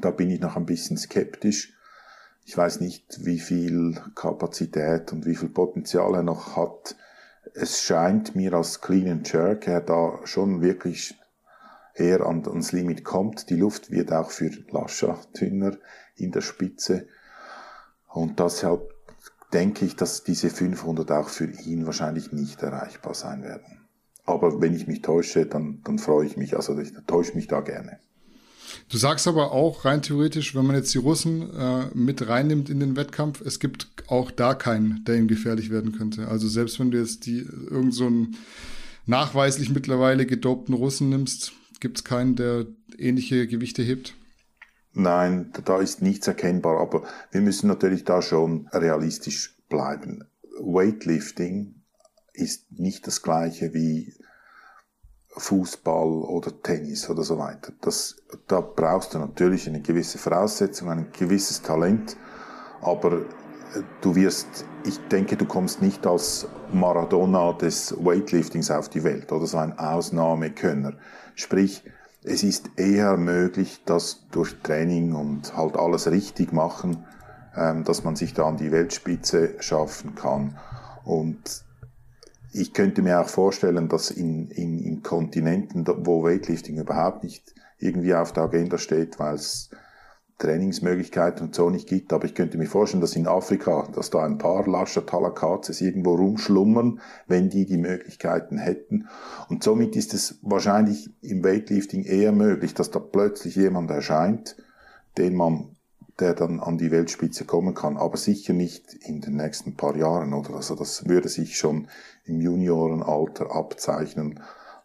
[0.00, 1.72] Da bin ich noch ein bisschen skeptisch.
[2.44, 6.96] Ich weiß nicht, wie viel Kapazität und wie viel Potenzial er noch hat.
[7.54, 11.14] Es scheint mir als Clean and Jerk er da schon wirklich
[11.98, 13.50] eher ans Limit kommt.
[13.50, 15.76] Die Luft wird auch für Lascha dünner
[16.16, 17.06] in der Spitze.
[18.08, 18.94] Und deshalb
[19.52, 23.80] denke ich, dass diese 500 auch für ihn wahrscheinlich nicht erreichbar sein werden.
[24.24, 26.54] Aber wenn ich mich täusche, dann, dann freue ich mich.
[26.54, 27.98] Also ich täusche mich da gerne.
[28.90, 32.80] Du sagst aber auch rein theoretisch, wenn man jetzt die Russen äh, mit reinnimmt in
[32.80, 36.28] den Wettkampf, es gibt auch da keinen, der ihm gefährlich werden könnte.
[36.28, 38.36] Also selbst wenn du jetzt die irgend so einen
[39.06, 44.14] nachweislich mittlerweile gedopten Russen nimmst, gibt es keinen, der ähnliche Gewichte hebt.
[44.92, 50.24] Nein, da ist nichts erkennbar, aber wir müssen natürlich da schon realistisch bleiben.
[50.60, 51.82] Weightlifting
[52.32, 54.14] ist nicht das gleiche wie
[55.28, 57.72] Fußball oder Tennis oder so weiter.
[57.80, 62.16] Das, da brauchst du natürlich eine gewisse Voraussetzung, ein gewisses Talent,
[62.80, 63.24] aber
[64.00, 69.46] du wirst, ich denke, du kommst nicht als Maradona des Weightliftings auf die Welt oder
[69.46, 70.94] so ein Ausnahmekönner.
[71.34, 71.84] Sprich,
[72.24, 77.04] es ist eher möglich, dass durch Training und halt alles richtig machen,
[77.56, 80.58] ähm, dass man sich da an die Weltspitze schaffen kann.
[81.04, 81.64] Und
[82.52, 88.14] ich könnte mir auch vorstellen, dass in, in, in Kontinenten, wo Weightlifting überhaupt nicht irgendwie
[88.14, 89.70] auf der Agenda steht, weil es
[90.38, 92.12] Trainingsmöglichkeiten und so nicht gibt.
[92.12, 96.14] Aber ich könnte mir vorstellen, dass in Afrika, dass da ein paar Lascher Talakazes irgendwo
[96.14, 99.08] rumschlummern, wenn die die Möglichkeiten hätten.
[99.48, 104.56] Und somit ist es wahrscheinlich im Weightlifting eher möglich, dass da plötzlich jemand erscheint,
[105.16, 105.76] den man
[106.20, 110.32] der dann an die Weltspitze kommen kann, aber sicher nicht in den nächsten paar Jahren,
[110.32, 110.54] oder?
[110.54, 111.86] Also das würde sich schon
[112.24, 114.40] im Juniorenalter abzeichnen.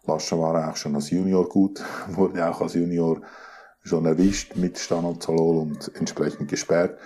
[0.06, 3.20] Lascha war auch schon als Junior gut, wurde auch als Junior
[3.84, 6.98] schon erwischt mit Stanozolol und entsprechend gesperrt.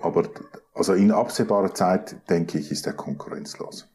[0.00, 0.28] Aber
[0.72, 3.88] also in absehbarer Zeit, denke ich, ist er konkurrenzlos.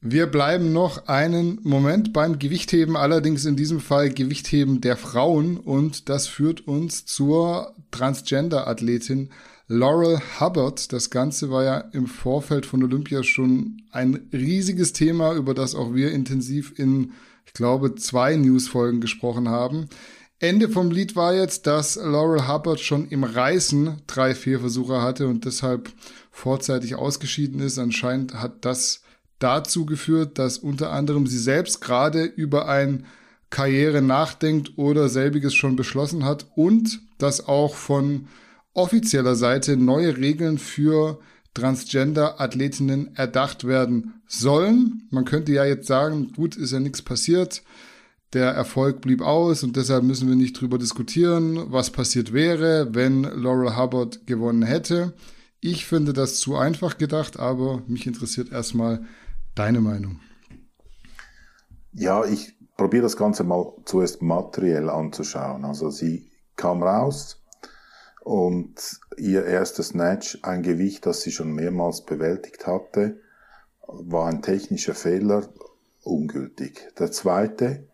[0.00, 6.08] Wir bleiben noch einen Moment beim Gewichtheben, allerdings in diesem Fall Gewichtheben der Frauen und
[6.08, 9.30] das führt uns zur Transgender-Athletin
[9.68, 10.92] Laurel Hubbard.
[10.92, 15.94] Das Ganze war ja im Vorfeld von Olympia schon ein riesiges Thema, über das auch
[15.94, 17.12] wir intensiv in,
[17.46, 19.88] ich glaube, zwei Newsfolgen gesprochen haben.
[20.38, 25.46] Ende vom Lied war jetzt, dass Laurel Hubbard schon im Reißen drei Fehlversuche hatte und
[25.46, 25.90] deshalb
[26.30, 27.78] vorzeitig ausgeschieden ist.
[27.78, 29.02] Anscheinend hat das
[29.38, 33.06] dazu geführt, dass unter anderem sie selbst gerade über ein
[33.48, 38.28] Karriere nachdenkt oder selbiges schon beschlossen hat und dass auch von
[38.74, 41.18] offizieller Seite neue Regeln für
[41.54, 45.08] Transgender-Athletinnen erdacht werden sollen.
[45.10, 47.62] Man könnte ja jetzt sagen, gut, ist ja nichts passiert.
[48.32, 53.22] Der Erfolg blieb aus und deshalb müssen wir nicht drüber diskutieren, was passiert wäre, wenn
[53.22, 55.14] Laurel Hubbard gewonnen hätte.
[55.60, 59.04] Ich finde das zu einfach gedacht, aber mich interessiert erstmal
[59.54, 60.20] deine Meinung.
[61.92, 65.64] Ja, ich probiere das Ganze mal zuerst materiell anzuschauen.
[65.64, 67.42] Also sie kam raus
[68.22, 73.20] und ihr erstes Snatch, ein Gewicht, das sie schon mehrmals bewältigt hatte,
[73.86, 75.48] war ein technischer Fehler,
[76.02, 76.92] ungültig.
[76.98, 77.88] Der zweite,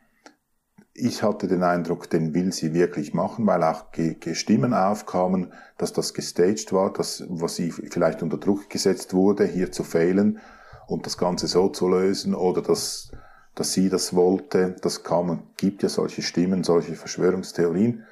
[0.95, 3.87] ich hatte den Eindruck, den will sie wirklich machen, weil auch
[4.33, 9.73] Stimmen aufkamen, dass das gestaged war, dass, was sie vielleicht unter Druck gesetzt wurde, hier
[9.73, 10.39] zu fehlen
[10.87, 13.11] und das Ganze so zu lösen oder dass,
[13.55, 14.77] dass sie das wollte.
[14.83, 18.05] Das kam und gibt ja solche Stimmen, solche Verschwörungstheorien.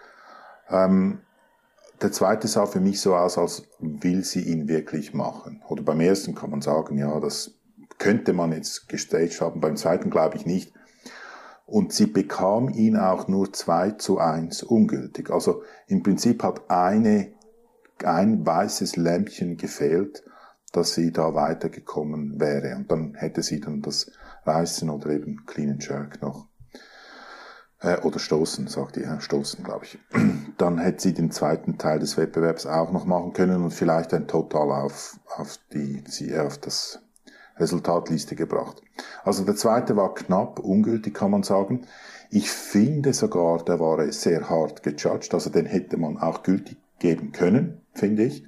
[0.71, 1.21] Ähm,
[2.01, 5.63] der zweite sah für mich so aus, als will sie ihn wirklich machen.
[5.69, 7.53] Oder beim ersten kann man sagen, ja, das
[7.99, 9.61] könnte man jetzt gestaged haben.
[9.61, 10.73] Beim zweiten glaube ich nicht.
[11.71, 15.31] Und sie bekam ihn auch nur 2 zu 1 ungültig.
[15.31, 17.33] Also im Prinzip hat eine,
[18.05, 20.25] ein weißes Lämpchen gefehlt,
[20.73, 22.75] dass sie da weitergekommen wäre.
[22.77, 24.11] Und dann hätte sie dann das
[24.45, 26.49] Reißen oder eben Clean and Jerk noch
[27.81, 29.99] äh, oder stoßen, sagt ihr, stoßen, glaube ich,
[30.59, 34.27] dann hätte sie den zweiten Teil des Wettbewerbs auch noch machen können und vielleicht ein
[34.27, 36.03] Total auf, auf, die,
[36.37, 37.01] auf das
[37.61, 38.83] Resultatliste gebracht.
[39.25, 41.87] Also der zweite war knapp ungültig, kann man sagen.
[42.31, 47.33] Ich finde sogar, der war sehr hart gejudged, also den hätte man auch gültig geben
[47.33, 48.45] können, finde ich.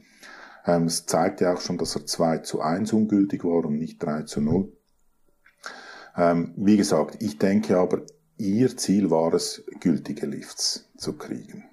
[0.64, 4.22] Ähm, es zeigte auch schon, dass er 2 zu 1 ungültig war und nicht 3
[4.22, 4.72] zu 0.
[6.16, 8.02] Ähm, wie gesagt, ich denke aber,
[8.36, 11.64] ihr Ziel war es, gültige Lifts zu kriegen.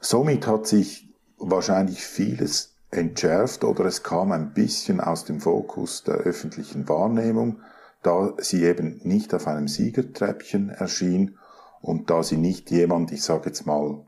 [0.00, 1.08] Somit hat sich
[1.38, 7.60] wahrscheinlich vieles entschärft oder es kam ein bisschen aus dem Fokus der öffentlichen Wahrnehmung,
[8.02, 11.38] da sie eben nicht auf einem Siegertreppchen erschien
[11.80, 14.04] und da sie nicht jemand, ich sage jetzt mal,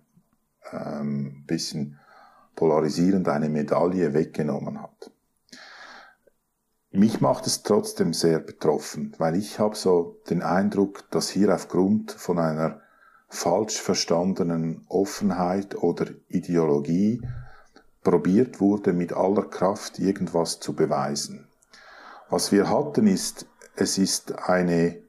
[0.73, 1.99] ähm, bisschen
[2.55, 5.11] polarisierend eine Medaille weggenommen hat.
[6.91, 12.13] Mich macht es trotzdem sehr betroffen, weil ich habe so den Eindruck, dass hier aufgrund
[12.13, 12.81] von einer
[13.29, 17.21] falsch verstandenen Offenheit oder Ideologie
[18.05, 21.49] probiert wurde, mit aller Kraft irgendwas zu beweisen.
[22.31, 25.03] Was wir hatten ist, es ist eine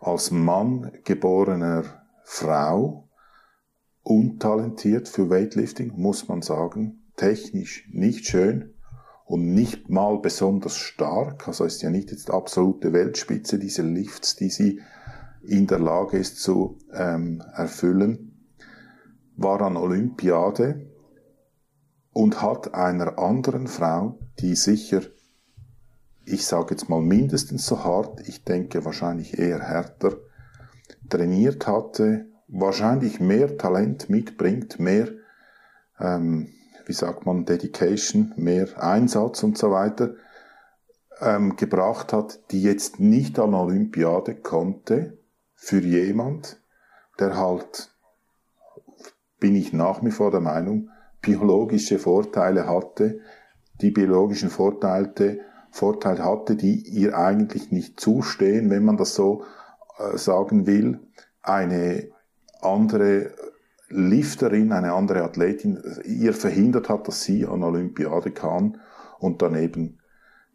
[0.00, 1.84] als Mann geborener
[2.24, 3.08] Frau,
[4.02, 8.72] untalentiert für Weightlifting, muss man sagen, technisch nicht schön,
[9.26, 14.50] und nicht mal besonders stark, also ist ja nicht jetzt absolute Weltspitze diese Lifts, die
[14.50, 14.80] sie
[15.42, 18.46] in der Lage ist zu ähm, erfüllen,
[19.36, 20.86] war an Olympiade
[22.16, 25.02] und hat einer anderen Frau, die sicher,
[26.24, 30.16] ich sage jetzt mal mindestens so hart, ich denke wahrscheinlich eher härter,
[31.10, 35.08] trainiert hatte, wahrscheinlich mehr Talent mitbringt, mehr
[36.00, 36.48] ähm,
[36.86, 40.14] wie sagt man, Dedication, mehr Einsatz und so weiter,
[41.20, 45.18] ähm, gebracht hat, die jetzt nicht an Olympiade konnte,
[45.54, 46.62] für jemand,
[47.18, 47.90] der halt,
[49.38, 50.88] bin ich nach wie vor der Meinung,
[51.26, 53.18] biologische Vorteile hatte,
[53.80, 59.42] die biologischen Vorteile, Vorteile hatte, die ihr eigentlich nicht zustehen, wenn man das so
[59.98, 61.00] äh, sagen will,
[61.42, 62.08] eine
[62.62, 63.32] andere
[63.88, 68.80] Lifterin, eine andere Athletin, ihr verhindert hat, dass sie an Olympiade kann
[69.18, 69.98] und daneben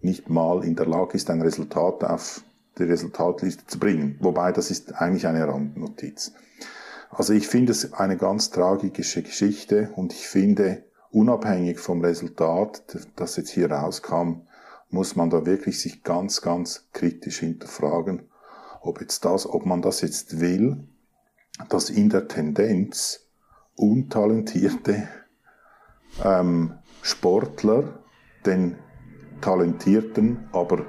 [0.02, 2.44] nicht mal in der Lage ist, ein Resultat auf
[2.78, 4.18] die Resultatliste zu bringen.
[4.22, 6.34] Wobei das ist eigentlich eine Randnotiz.
[7.12, 12.84] Also ich finde es eine ganz tragische Geschichte und ich finde, unabhängig vom Resultat,
[13.15, 14.47] das jetzt hier rauskam,
[14.89, 18.30] muss man da wirklich sich ganz, ganz kritisch hinterfragen,
[18.82, 20.88] ob jetzt das, ob man das jetzt will
[21.69, 23.28] dass in der Tendenz
[23.76, 25.08] untalentierte
[26.24, 28.00] ähm, Sportler
[28.45, 28.76] den
[29.41, 30.86] talentierten, aber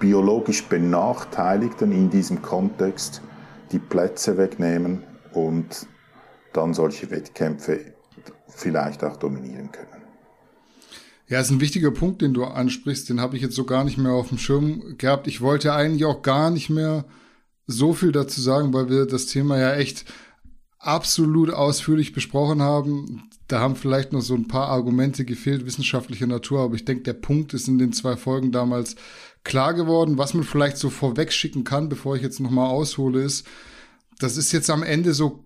[0.00, 3.22] biologisch benachteiligten in diesem Kontext
[3.72, 5.86] die Plätze wegnehmen und
[6.52, 7.94] dann solche Wettkämpfe
[8.48, 10.02] vielleicht auch dominieren können.
[11.26, 13.08] Ja, ist ein wichtiger Punkt, den du ansprichst.
[13.08, 15.26] Den habe ich jetzt so gar nicht mehr auf dem Schirm gehabt.
[15.26, 17.06] Ich wollte eigentlich auch gar nicht mehr
[17.66, 20.04] so viel dazu sagen, weil wir das Thema ja echt
[20.78, 23.30] absolut ausführlich besprochen haben.
[23.48, 27.14] Da haben vielleicht noch so ein paar Argumente gefehlt, wissenschaftlicher Natur, aber ich denke, der
[27.14, 28.96] Punkt ist in den zwei Folgen damals
[29.44, 30.18] klar geworden.
[30.18, 33.46] Was man vielleicht so vorweg schicken kann, bevor ich jetzt nochmal aushole, ist,
[34.18, 35.44] das ist jetzt am Ende so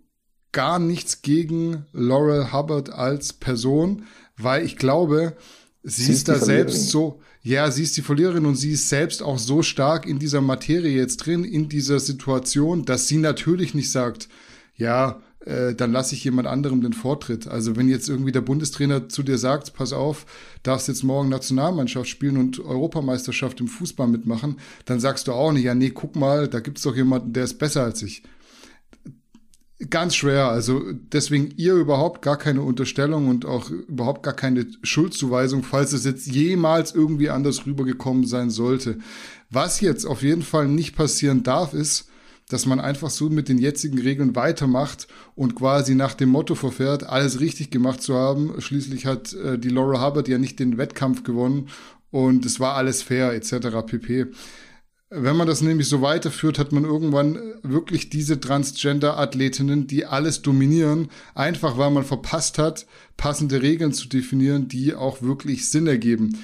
[0.53, 4.05] gar nichts gegen Laurel Hubbard als Person,
[4.37, 5.37] weil ich glaube,
[5.83, 9.23] sie, sie ist da selbst so, ja, sie ist die Verliererin und sie ist selbst
[9.23, 13.91] auch so stark in dieser Materie jetzt drin, in dieser Situation, dass sie natürlich nicht
[13.91, 14.29] sagt,
[14.75, 17.47] ja, äh, dann lasse ich jemand anderem den Vortritt.
[17.47, 20.27] Also wenn jetzt irgendwie der Bundestrainer zu dir sagt, pass auf,
[20.63, 25.65] darfst jetzt morgen Nationalmannschaft spielen und Europameisterschaft im Fußball mitmachen, dann sagst du auch nicht,
[25.65, 28.23] ja, nee, guck mal, da gibt's doch jemanden, der ist besser als ich
[29.91, 30.49] ganz schwer.
[30.49, 36.05] Also deswegen ihr überhaupt gar keine Unterstellung und auch überhaupt gar keine Schuldzuweisung, falls es
[36.05, 38.99] jetzt jemals irgendwie anders rübergekommen sein sollte.
[39.51, 42.09] Was jetzt auf jeden Fall nicht passieren darf, ist,
[42.49, 47.05] dass man einfach so mit den jetzigen Regeln weitermacht und quasi nach dem Motto verfährt,
[47.05, 48.61] alles richtig gemacht zu haben.
[48.61, 51.69] Schließlich hat äh, die Laura Hubbard ja nicht den Wettkampf gewonnen
[52.11, 53.87] und es war alles fair etc.
[53.87, 54.27] pp.
[55.11, 61.09] Wenn man das nämlich so weiterführt, hat man irgendwann wirklich diese Transgender-Athletinnen, die alles dominieren,
[61.35, 62.87] einfach weil man verpasst hat,
[63.17, 66.39] passende Regeln zu definieren, die auch wirklich Sinn ergeben.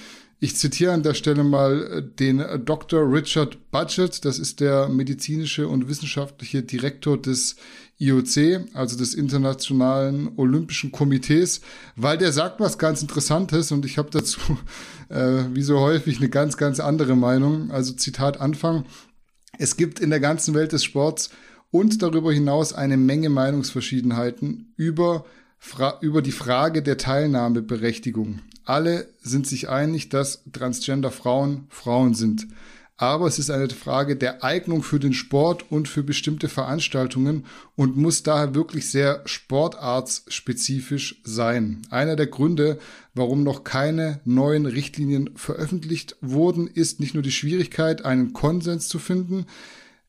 [0.44, 3.10] Ich zitiere an der Stelle mal den Dr.
[3.10, 7.56] Richard Budget, das ist der medizinische und wissenschaftliche Direktor des
[7.96, 11.62] IOC, also des Internationalen Olympischen Komitees,
[11.96, 14.38] weil der sagt was ganz Interessantes und ich habe dazu,
[15.08, 17.70] äh, wie so häufig, eine ganz, ganz andere Meinung.
[17.70, 18.84] Also Zitat Anfang.
[19.58, 21.30] Es gibt in der ganzen Welt des Sports
[21.70, 25.24] und darüber hinaus eine Menge Meinungsverschiedenheiten über,
[26.02, 28.40] über die Frage der Teilnahmeberechtigung.
[28.64, 32.46] Alle sind sich einig, dass Transgender Frauen Frauen sind
[32.96, 37.44] aber es ist eine Frage der Eignung für den Sport und für bestimmte Veranstaltungen
[37.74, 41.82] und muss daher wirklich sehr sportartsspezifisch sein.
[41.90, 42.78] Einer der Gründe,
[43.12, 49.00] warum noch keine neuen Richtlinien veröffentlicht wurden, ist nicht nur die Schwierigkeit, einen Konsens zu
[49.00, 49.46] finden,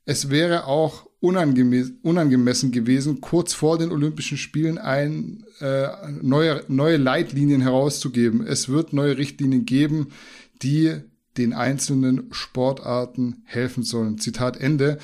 [0.07, 5.87] es wäre auch unangemessen gewesen, kurz vor den Olympischen Spielen ein, äh,
[6.21, 8.45] neue, neue Leitlinien herauszugeben.
[8.45, 10.07] Es wird neue Richtlinien geben,
[10.61, 10.95] die
[11.37, 14.19] den einzelnen Sportarten helfen sollen.
[14.19, 14.99] Zitat Ende.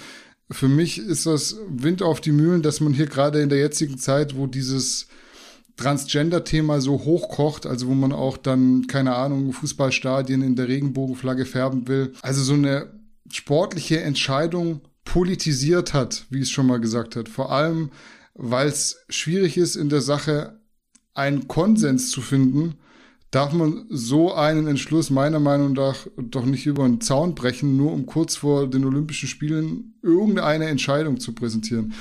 [0.50, 3.98] Für mich ist das Wind auf die Mühlen, dass man hier gerade in der jetzigen
[3.98, 5.08] Zeit, wo dieses
[5.78, 11.88] Transgender-Thema so hochkocht, also wo man auch dann, keine Ahnung, Fußballstadien in der Regenbogenflagge färben
[11.88, 12.92] will, also so eine
[13.32, 17.30] sportliche Entscheidung politisiert hat, wie es schon mal gesagt hat.
[17.30, 17.92] Vor allem,
[18.34, 20.60] weil es schwierig ist, in der Sache
[21.14, 22.76] einen Konsens zu finden
[23.32, 27.94] darf man so einen Entschluss meiner Meinung nach doch nicht über den Zaun brechen, nur
[27.94, 31.94] um kurz vor den Olympischen Spielen irgendeine Entscheidung zu präsentieren.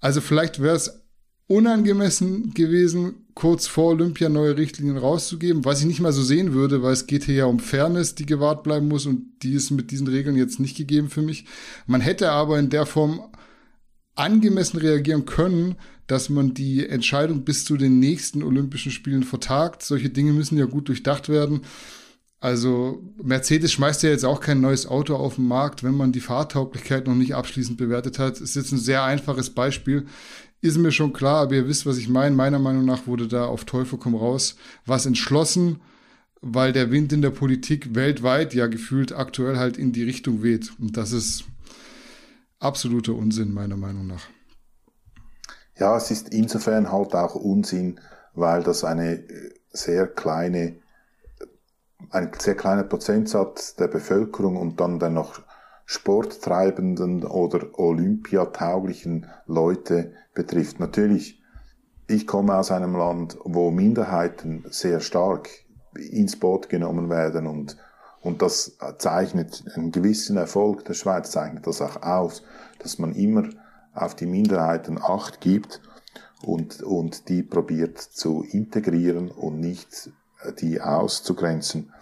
[0.00, 1.04] Also vielleicht wäre es
[1.46, 6.82] unangemessen gewesen, kurz vor Olympia neue Richtlinien rauszugeben, was ich nicht mal so sehen würde,
[6.82, 9.90] weil es geht hier ja um Fairness, die gewahrt bleiben muss und die ist mit
[9.90, 11.46] diesen Regeln jetzt nicht gegeben für mich.
[11.86, 13.20] Man hätte aber in der Form
[14.14, 15.76] angemessen reagieren können,
[16.06, 19.82] dass man die Entscheidung bis zu den nächsten Olympischen Spielen vertagt.
[19.82, 21.62] Solche Dinge müssen ja gut durchdacht werden.
[22.42, 26.20] Also Mercedes schmeißt ja jetzt auch kein neues Auto auf den Markt, wenn man die
[26.20, 28.40] Fahrtauglichkeit noch nicht abschließend bewertet hat.
[28.40, 30.06] Ist jetzt ein sehr einfaches Beispiel.
[30.62, 32.36] Ist mir schon klar, aber ihr wisst, was ich meine.
[32.36, 34.54] Meiner Meinung nach wurde da auf Teufel komm raus
[34.86, 35.80] was entschlossen,
[36.40, 40.72] weil der Wind in der Politik weltweit ja gefühlt aktuell halt in die Richtung weht.
[40.78, 41.44] Und das ist
[42.60, 44.28] absoluter Unsinn, meiner Meinung nach.
[45.76, 47.98] Ja, es ist insofern halt auch Unsinn,
[48.34, 50.76] weil das eine äh, sehr kleine,
[52.10, 55.40] ein sehr kleiner Prozentsatz der Bevölkerung und dann dann noch
[55.84, 60.80] sporttreibenden oder olympiatauglichen Leute betrifft.
[60.80, 61.42] Natürlich,
[62.06, 65.48] ich komme aus einem Land, wo Minderheiten sehr stark
[65.94, 67.76] ins Boot genommen werden und,
[68.20, 72.42] und das zeichnet einen gewissen Erfolg der Schweiz, zeichnet das auch aus,
[72.78, 73.48] dass man immer
[73.94, 75.82] auf die Minderheiten Acht gibt
[76.42, 80.10] und, und die probiert zu integrieren und nicht
[80.42, 81.92] äh, die auszugrenzen.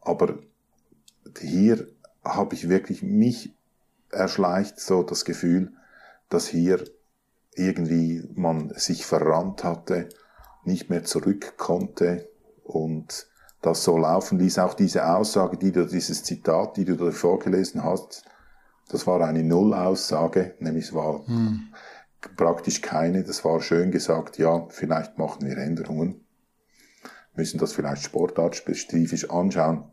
[0.00, 0.38] Aber
[1.40, 1.86] hier
[2.24, 3.54] habe ich wirklich mich
[4.10, 5.72] erschleicht so das Gefühl,
[6.28, 6.84] dass hier
[7.54, 10.08] irgendwie man sich verrannt hatte,
[10.64, 12.28] nicht mehr zurück konnte
[12.64, 13.26] und
[13.62, 14.58] das so laufen ließ.
[14.58, 18.24] Auch diese Aussage, die du, dieses Zitat, die du da vorgelesen hast,
[18.88, 21.72] das war eine Nullaussage, nämlich es war hm.
[22.36, 23.22] praktisch keine.
[23.22, 26.24] Das war schön gesagt, ja, vielleicht machen wir Änderungen,
[27.34, 29.84] müssen das vielleicht sportartspezifisch anschauen.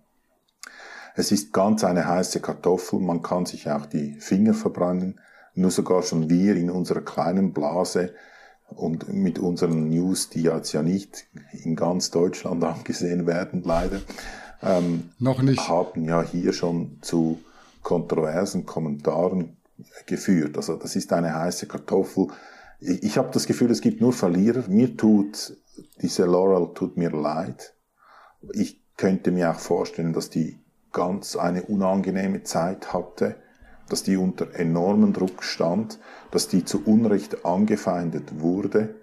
[1.17, 5.19] Es ist ganz eine heiße Kartoffel, man kann sich auch die Finger verbrennen.
[5.55, 8.13] Nur sogar schon wir in unserer kleinen Blase
[8.69, 14.01] und mit unseren News, die jetzt ja nicht in ganz Deutschland angesehen werden, leider,
[14.61, 17.39] ähm, noch nicht, haben ja hier schon zu
[17.81, 19.57] kontroversen Kommentaren
[20.05, 20.55] geführt.
[20.55, 22.27] Also das ist eine heiße Kartoffel.
[22.79, 24.63] Ich, ich habe das Gefühl, es gibt nur Verlierer.
[24.67, 25.57] Mir tut
[26.01, 27.73] diese Laurel tut mir leid.
[28.53, 30.59] Ich könnte mir auch vorstellen, dass die
[30.97, 33.35] ganz eine unangenehme Zeit hatte,
[33.87, 35.99] dass die unter enormen Druck stand,
[36.31, 38.95] dass die zu Unrecht angefeindet wurde.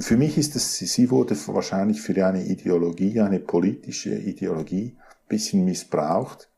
[0.00, 4.96] Für mich ist es, sie wurde wahrscheinlich für eine Ideologie, eine politische Ideologie,
[5.28, 6.50] bisschen missbraucht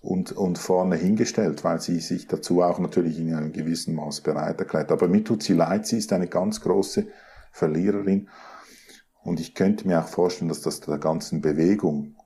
[0.00, 4.58] und, und vorne hingestellt, weil sie sich dazu auch natürlich in einem gewissen Maß bereit
[4.58, 4.90] erklärt.
[4.90, 7.06] Aber mir tut sie leid, sie ist eine ganz große
[7.52, 8.30] Verliererin.
[9.22, 12.16] Und ich könnte mir auch vorstellen, dass das der ganzen Bewegung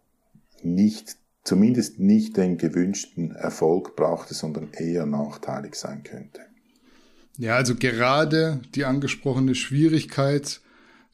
[0.64, 6.40] nicht, zumindest nicht den gewünschten Erfolg brachte, sondern eher nachteilig sein könnte.
[7.36, 10.60] Ja, also gerade die angesprochene Schwierigkeit,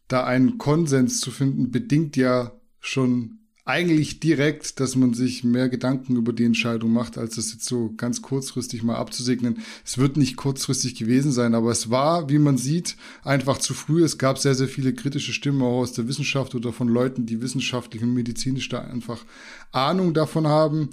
[0.08, 6.16] da einen Konsens zu finden, bedingt ja schon eigentlich direkt, dass man sich mehr Gedanken
[6.16, 9.60] über die Entscheidung macht, als das jetzt so ganz kurzfristig mal abzusegnen.
[9.84, 14.04] Es wird nicht kurzfristig gewesen sein, aber es war, wie man sieht, einfach zu früh.
[14.04, 17.40] Es gab sehr, sehr viele kritische Stimmen auch aus der Wissenschaft oder von Leuten, die
[17.40, 19.24] wissenschaftlich und medizinisch da einfach
[19.72, 20.90] Ahnung davon haben.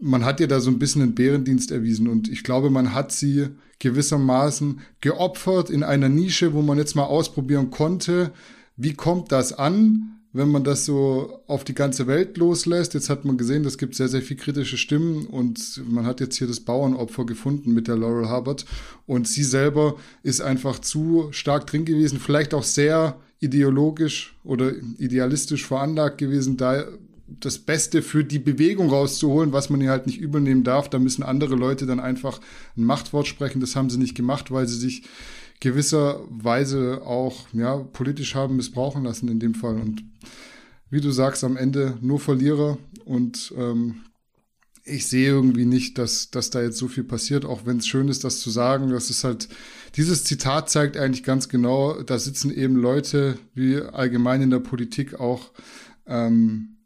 [0.00, 3.12] Man hat ja da so ein bisschen einen Bärendienst erwiesen und ich glaube, man hat
[3.12, 3.48] sie
[3.80, 8.32] gewissermaßen geopfert in einer Nische, wo man jetzt mal ausprobieren konnte,
[8.76, 10.17] wie kommt das an?
[10.38, 12.94] Wenn man das so auf die ganze Welt loslässt.
[12.94, 16.36] Jetzt hat man gesehen, es gibt sehr, sehr viel kritische Stimmen und man hat jetzt
[16.36, 18.64] hier das Bauernopfer gefunden mit der Laurel Hubbard
[19.06, 25.66] und sie selber ist einfach zu stark drin gewesen, vielleicht auch sehr ideologisch oder idealistisch
[25.66, 26.84] veranlagt gewesen, da
[27.40, 30.88] das Beste für die Bewegung rauszuholen, was man hier halt nicht übernehmen darf.
[30.88, 32.40] Da müssen andere Leute dann einfach
[32.76, 33.60] ein Machtwort sprechen.
[33.60, 35.02] Das haben sie nicht gemacht, weil sie sich
[35.60, 39.76] gewisserweise auch ja, politisch haben missbrauchen lassen in dem Fall.
[39.76, 40.04] Und
[40.90, 42.78] wie du sagst, am Ende nur Verlierer.
[43.04, 44.00] Und ähm,
[44.84, 48.08] ich sehe irgendwie nicht, dass, dass da jetzt so viel passiert, auch wenn es schön
[48.08, 48.90] ist, das zu sagen.
[48.90, 49.48] Das ist halt,
[49.96, 55.20] dieses Zitat zeigt eigentlich ganz genau, da sitzen eben Leute, wie allgemein in der Politik
[55.20, 55.50] auch,
[56.06, 56.76] ähm,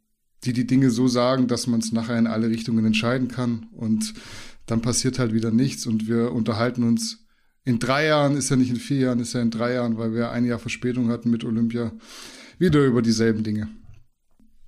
[0.45, 3.67] die die Dinge so sagen, dass man es nachher in alle Richtungen entscheiden kann.
[3.73, 4.15] Und
[4.67, 7.19] dann passiert halt wieder nichts und wir unterhalten uns.
[7.65, 10.13] In drei Jahren ist ja nicht in vier Jahren, ist ja in drei Jahren, weil
[10.13, 11.93] wir ein Jahr Verspätung hatten mit Olympia,
[12.59, 13.69] wieder über dieselben Dinge.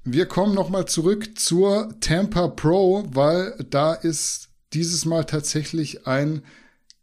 [0.05, 6.43] Wir kommen nochmal zurück zur Tampa Pro, weil da ist dieses Mal tatsächlich ein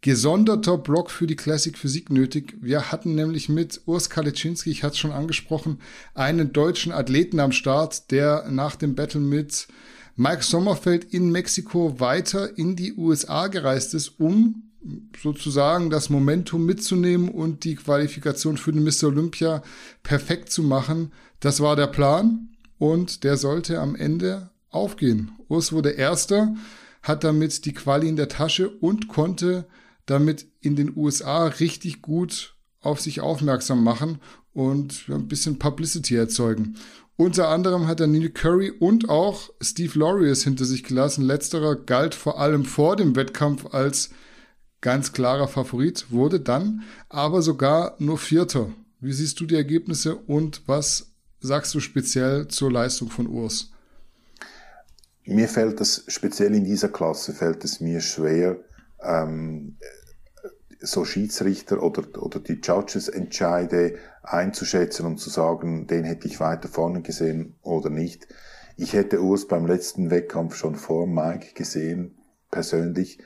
[0.02, 2.56] gesonderter Block für die Classic Physik nötig.
[2.62, 5.80] Wir hatten nämlich mit Urs Kaliczynski, ich hatte es schon angesprochen,
[6.16, 9.68] einen deutschen Athleten am Start, der nach dem Battle mit
[10.16, 14.71] Mike Sommerfeld in Mexiko weiter in die USA gereist ist, um
[15.22, 19.06] sozusagen das Momentum mitzunehmen und die Qualifikation für den Mr.
[19.06, 19.64] Olympia
[20.04, 21.12] perfekt zu machen.
[21.40, 25.32] Das war der Plan und der sollte am Ende aufgehen.
[25.48, 26.56] Urs wurde Erster,
[27.04, 29.66] hat damit die Quali in der Tasche und konnte
[30.06, 34.20] damit in den USA richtig gut auf sich aufmerksam machen
[34.54, 36.76] und ein bisschen Publicity erzeugen.
[37.16, 41.24] Unter anderem hat er Neil Curry und auch Steve Laureus hinter sich gelassen.
[41.24, 44.10] Letzterer galt vor allem vor dem Wettkampf als
[44.82, 48.74] ganz klarer Favorit, wurde dann aber sogar nur Vierter.
[49.00, 53.72] Wie siehst du die Ergebnisse und was sagst du speziell zur Leistung von Urs?
[55.24, 58.58] Mir fällt es speziell in dieser Klasse fällt es mir schwer,
[59.04, 59.78] ähm,
[60.80, 66.68] so Schiedsrichter oder, oder die Judges entscheide einzuschätzen und zu sagen, den hätte ich weiter
[66.68, 68.28] vorne gesehen oder nicht.
[68.78, 72.18] Ich hätte Urs beim letzten Wettkampf schon vor Mike gesehen,
[72.50, 73.20] persönlich.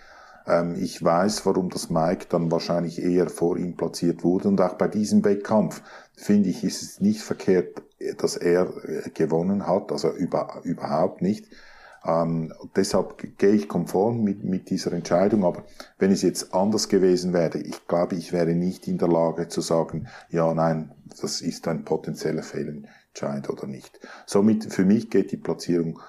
[0.48, 4.48] Ähm, ich weiß, warum das Mike dann wahrscheinlich eher vor ihm platziert wurde.
[4.48, 5.82] Und auch bei diesem Wettkampf,
[6.16, 7.82] finde ich, ist es nicht verkehrt,
[8.18, 11.48] dass er äh, gewonnen hat, also über, überhaupt nicht.
[12.06, 15.44] Ähm, deshalb gehe ich konform mit, mit dieser Entscheidung.
[15.44, 15.64] Aber
[15.98, 19.62] wenn es jetzt anders gewesen wäre, ich glaube, ich wäre nicht in der Lage zu
[19.62, 24.00] sagen, ja, nein, das ist ein potenzieller Fehlentscheid oder nicht.
[24.28, 26.00] Somit für mich geht die Platzierung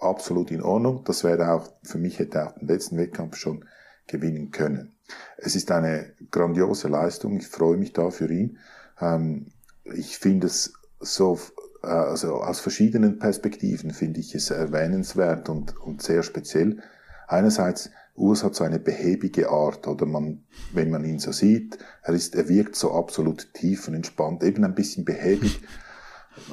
[0.00, 1.04] absolut in Ordnung.
[1.04, 3.64] Das wäre auch, für mich hätte er auch den letzten Wettkampf schon
[4.06, 4.94] gewinnen können.
[5.36, 7.36] Es ist eine grandiose Leistung.
[7.36, 8.58] Ich freue mich da für ihn.
[9.00, 9.46] Ähm,
[9.84, 11.38] ich finde es so
[11.82, 16.78] äh, also aus verschiedenen Perspektiven finde ich es erwähnenswert und, und sehr speziell.
[17.26, 22.14] Einerseits, Urs hat so eine behäbige Art, oder man, wenn man ihn so sieht, er
[22.14, 25.60] ist, er wirkt so absolut tief und entspannt, eben ein bisschen behäbig.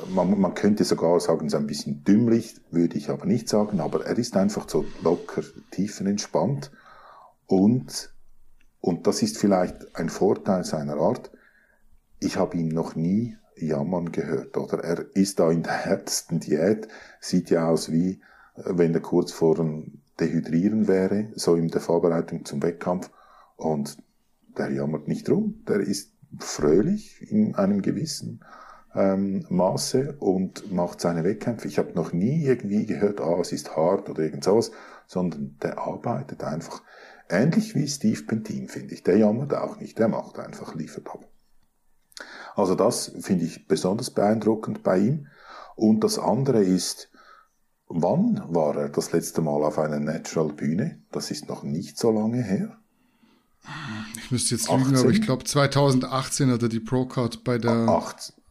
[0.09, 4.05] Man, man könnte sogar sagen, so ein bisschen dümmlich, würde ich aber nicht sagen, aber
[4.05, 6.01] er ist einfach so locker, tief
[7.47, 8.11] und.
[8.81, 11.31] Und, das ist vielleicht ein Vorteil seiner Art.
[12.19, 14.83] Ich habe ihn noch nie jammern gehört, oder?
[14.83, 16.87] Er ist da in der härtesten Diät,
[17.19, 18.21] sieht ja aus wie,
[18.55, 23.09] wenn er kurz vor dem Dehydrieren wäre, so in der Vorbereitung zum Wettkampf.
[23.55, 23.97] Und
[24.57, 28.43] der jammert nicht rum, der ist fröhlich in einem gewissen
[28.95, 31.67] ähm, Maße und macht seine Wettkämpfe.
[31.67, 34.71] Ich habe noch nie irgendwie gehört, ah, es ist hart oder irgend sowas,
[35.07, 36.81] sondern der arbeitet einfach
[37.29, 39.03] ähnlich wie Steve Pentin, finde ich.
[39.03, 41.27] Der jammert auch nicht, der macht einfach, liefert ab.
[42.55, 45.27] Also das finde ich besonders beeindruckend bei ihm.
[45.75, 47.09] Und das andere ist,
[47.87, 51.01] wann war er das letzte Mal auf einer Natural Bühne?
[51.11, 52.77] Das ist noch nicht so lange her.
[54.17, 54.85] Ich müsste jetzt 18?
[54.85, 58.01] lügen, aber ich glaube 2018 hat er die Pro-Card bei der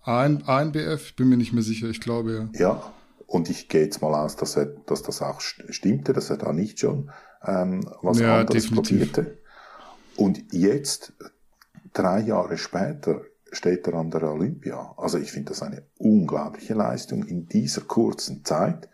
[0.04, 2.58] ANBF, bin mir nicht mehr sicher, ich glaube ja.
[2.58, 2.92] Ja,
[3.26, 6.52] und ich gehe jetzt mal aus, dass, er, dass das auch stimmte, dass er da
[6.52, 7.10] nicht schon
[7.44, 9.12] ähm, was ja, anderes definitiv.
[9.12, 9.38] probierte.
[10.16, 11.12] Und jetzt,
[11.92, 14.94] drei Jahre später, steht er an der Olympia.
[14.96, 18.88] Also ich finde das eine unglaubliche Leistung in dieser kurzen Zeit.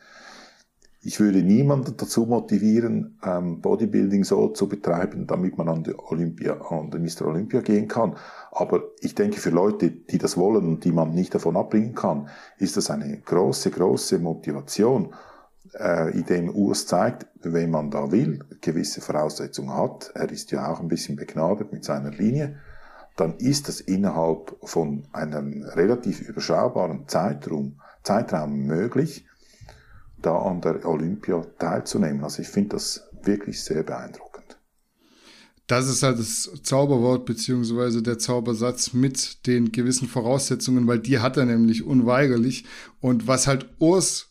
[1.03, 6.61] Ich würde niemanden dazu motivieren, ähm, Bodybuilding so zu betreiben, damit man an die Olympia,
[6.61, 7.27] an den Mr.
[7.27, 8.17] Olympia gehen kann.
[8.53, 12.29] Aber ich denke, für Leute, die das wollen und die man nicht davon abbringen kann,
[12.59, 15.15] ist das eine große, große Motivation,
[15.73, 20.11] äh, in dem Urs zeigt, wenn man da will, gewisse Voraussetzungen hat.
[20.15, 22.59] Er ist ja auch ein bisschen begnadet mit seiner Linie
[23.17, 29.27] dann ist es innerhalb von einem relativ überschaubaren Zeitraum, Zeitraum möglich,
[30.23, 32.25] da an der Olympia teilzunehmen.
[32.25, 34.31] Also ich finde das wirklich sehr beeindruckend.
[35.67, 41.37] Das ist halt das Zauberwort beziehungsweise der Zaubersatz mit den gewissen Voraussetzungen, weil die hat
[41.37, 42.65] er nämlich unweigerlich.
[43.01, 44.31] Und was halt Urs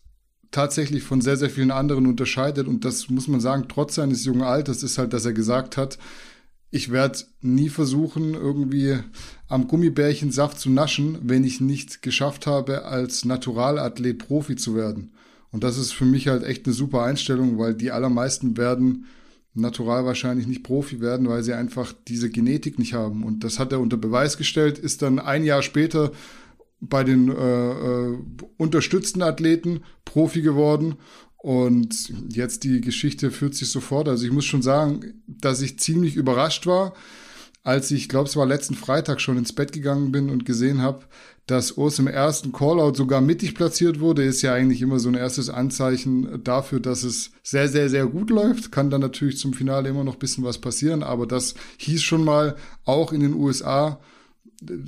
[0.51, 4.41] tatsächlich von sehr, sehr vielen anderen unterscheidet, und das muss man sagen, trotz seines jungen
[4.41, 5.97] Alters, ist halt, dass er gesagt hat,
[6.71, 8.99] ich werde nie versuchen, irgendwie
[9.47, 15.13] am Gummibärchensaft zu naschen, wenn ich nicht geschafft habe, als Naturalathlet Profi zu werden.
[15.51, 19.05] Und das ist für mich halt echt eine super Einstellung, weil die allermeisten werden
[19.53, 23.23] natural wahrscheinlich nicht Profi werden, weil sie einfach diese Genetik nicht haben.
[23.23, 26.11] Und das hat er unter Beweis gestellt, ist dann ein Jahr später
[26.81, 28.17] bei den äh, äh,
[28.57, 30.95] unterstützten Athleten Profi geworden.
[31.37, 34.07] Und jetzt die Geschichte führt sich sofort.
[34.09, 36.93] Also ich muss schon sagen, dass ich ziemlich überrascht war,
[37.63, 41.05] als ich, glaube es war letzten Freitag schon ins Bett gegangen bin und gesehen habe,
[41.45, 45.15] dass Urs im ersten Callout sogar mittig platziert wurde, ist ja eigentlich immer so ein
[45.15, 48.71] erstes Anzeichen dafür, dass es sehr, sehr, sehr gut läuft.
[48.71, 52.23] Kann dann natürlich zum Finale immer noch ein bisschen was passieren, aber das hieß schon
[52.23, 52.55] mal,
[52.85, 53.99] auch in den USA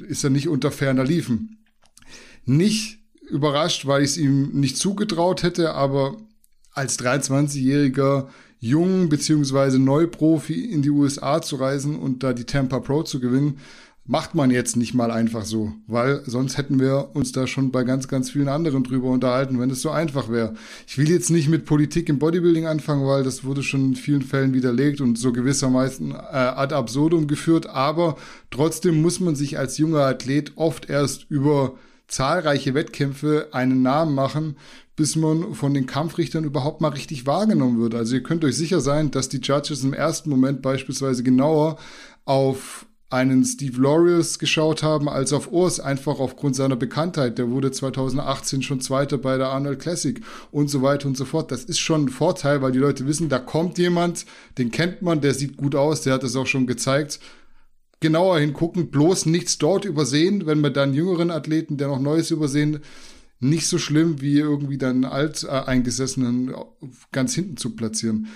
[0.08, 1.66] ist er nicht unter ferner Liefen.
[2.46, 6.18] Nicht überrascht, weil ich es ihm nicht zugetraut hätte, aber
[6.74, 8.28] als 23-jähriger
[8.62, 13.58] Jung beziehungsweise Neuprofi in die USA zu reisen und da die Tampa Pro zu gewinnen,
[14.06, 17.84] macht man jetzt nicht mal einfach so, weil sonst hätten wir uns da schon bei
[17.84, 20.54] ganz, ganz vielen anderen drüber unterhalten, wenn es so einfach wäre.
[20.88, 24.22] Ich will jetzt nicht mit Politik im Bodybuilding anfangen, weil das wurde schon in vielen
[24.22, 28.16] Fällen widerlegt und so gewissermaßen äh, ad absurdum geführt, aber
[28.52, 31.76] trotzdem muss man sich als junger Athlet oft erst über
[32.08, 34.56] zahlreiche Wettkämpfe einen Namen machen,
[35.02, 37.96] bis man von den Kampfrichtern überhaupt mal richtig wahrgenommen wird.
[37.96, 41.78] Also ihr könnt euch sicher sein, dass die Judges im ersten Moment beispielsweise genauer
[42.24, 47.40] auf einen Steve Laureus geschaut haben als auf Urs, einfach aufgrund seiner Bekanntheit.
[47.40, 50.22] Der wurde 2018 schon Zweiter bei der Arnold Classic
[50.52, 51.52] und so weiter und so fort.
[51.52, 54.28] Das ist schon ein Vorteil, weil die Leute wissen, da kommt jemand,
[54.60, 57.20] den kennt man, der sieht gut aus, der hat es auch schon gezeigt.
[58.02, 62.82] Genauer hingucken, bloß nichts dort übersehen, wenn wir dann jüngeren Athleten, der noch Neues übersehen,
[63.42, 66.54] nicht so schlimm wie irgendwie dann alteingesessenen
[67.12, 68.28] ganz hinten zu platzieren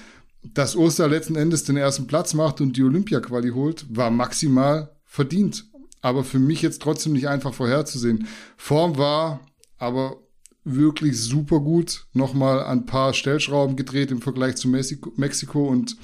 [0.53, 5.65] dass Oster letzten Endes den ersten Platz macht und die Olympia-Quali holt, war maximal verdient.
[6.01, 8.27] Aber für mich jetzt trotzdem nicht einfach vorherzusehen.
[8.57, 9.39] Form war
[9.77, 10.17] aber
[10.63, 12.05] wirklich super gut.
[12.13, 15.97] Nochmal ein paar Stellschrauben gedreht im Vergleich zu Mexiko und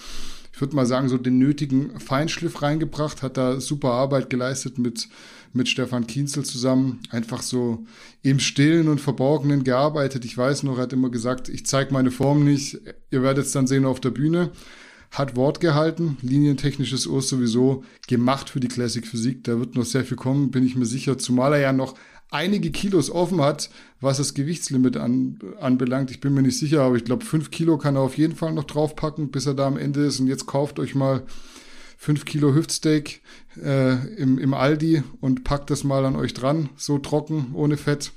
[0.54, 5.08] ich würde mal sagen, so den nötigen Feinschliff reingebracht, hat da super Arbeit geleistet mit
[5.54, 7.86] mit Stefan Kienzel zusammen einfach so
[8.22, 10.26] im Stillen und Verborgenen gearbeitet.
[10.26, 12.80] Ich weiß noch, er hat immer gesagt, ich zeige meine Form nicht,
[13.10, 14.52] ihr werdet es dann sehen auf der Bühne.
[15.12, 19.44] Hat Wort gehalten, linientechnisches Urs sowieso gemacht für die Classic Physik.
[19.44, 21.96] Da wird noch sehr viel kommen, bin ich mir sicher, zumal er ja noch
[22.32, 26.12] einige Kilos offen hat, was das Gewichtslimit an, anbelangt.
[26.12, 28.54] Ich bin mir nicht sicher, aber ich glaube, fünf Kilo kann er auf jeden Fall
[28.54, 30.22] noch draufpacken, bis er da am Ende ist.
[30.22, 31.24] Und jetzt kauft euch mal
[32.02, 33.22] 5 Kilo Hüftsteak
[33.64, 38.12] äh, im, im Aldi und packt das mal an euch dran, so trocken, ohne Fett.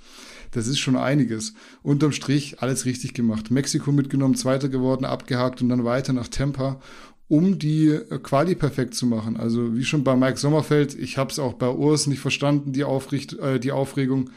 [0.52, 1.52] Das ist schon einiges.
[1.82, 3.50] Unterm Strich alles richtig gemacht.
[3.50, 6.80] Mexiko mitgenommen, Zweiter geworden, abgehakt und dann weiter nach Tampa,
[7.28, 9.36] um die äh, Quali perfekt zu machen.
[9.36, 12.84] Also wie schon bei Mike Sommerfeld, ich habe es auch bei Urs nicht verstanden, die,
[12.84, 14.30] Aufricht, äh, die Aufregung.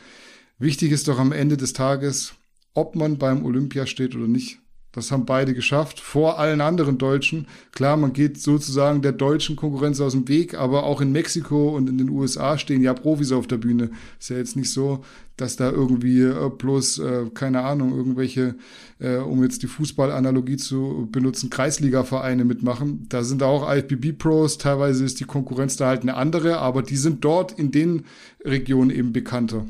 [0.59, 2.33] Wichtig ist doch am Ende des Tages,
[2.73, 4.59] ob man beim Olympia steht oder nicht.
[4.91, 7.47] Das haben beide geschafft, vor allen anderen Deutschen.
[7.71, 11.89] Klar, man geht sozusagen der deutschen Konkurrenz aus dem Weg, aber auch in Mexiko und
[11.89, 13.91] in den USA stehen ja Profis auf der Bühne.
[14.19, 15.03] Ist ja jetzt nicht so,
[15.35, 18.55] dass da irgendwie äh, bloß, äh, keine Ahnung, irgendwelche,
[18.99, 23.05] äh, um jetzt die Fußballanalogie zu benutzen, Kreisliga-Vereine mitmachen.
[23.09, 27.23] Da sind auch IFBB-Pros, teilweise ist die Konkurrenz da halt eine andere, aber die sind
[27.23, 28.05] dort in den
[28.43, 29.65] Regionen eben bekannter.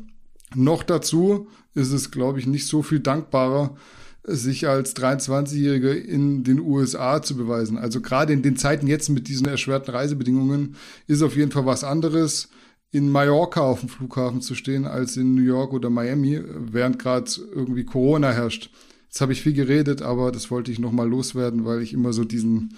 [0.54, 3.76] Noch dazu ist es, glaube ich, nicht so viel dankbarer,
[4.28, 7.78] sich als 23-Jähriger in den USA zu beweisen.
[7.78, 10.76] Also gerade in den Zeiten jetzt mit diesen erschwerten Reisebedingungen
[11.06, 12.48] ist auf jeden Fall was anderes,
[12.90, 17.30] in Mallorca auf dem Flughafen zu stehen, als in New York oder Miami, während gerade
[17.54, 18.70] irgendwie Corona herrscht.
[19.06, 22.24] Jetzt habe ich viel geredet, aber das wollte ich nochmal loswerden, weil ich immer so
[22.24, 22.74] diesen,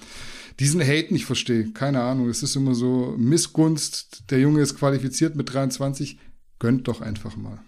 [0.58, 1.70] diesen Hate nicht verstehe.
[1.72, 4.30] Keine Ahnung, es ist immer so Missgunst.
[4.30, 6.18] Der Junge ist qualifiziert mit 23.
[6.58, 7.60] Gönnt doch einfach mal.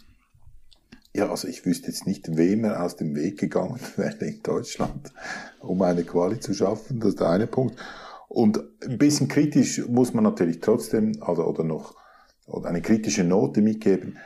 [1.14, 5.12] Ja, also ich wüsste jetzt nicht, wem er aus dem Weg gegangen wäre in Deutschland,
[5.60, 7.00] um eine Quali zu schaffen.
[7.00, 7.76] Das ist der eine Punkt.
[8.28, 11.94] Und ein bisschen kritisch muss man natürlich trotzdem, also oder noch,
[12.46, 14.16] oder eine kritische Note mitgeben.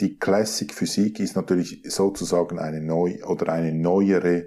[0.00, 4.46] Die Classic Physik ist natürlich sozusagen eine neu oder eine neuere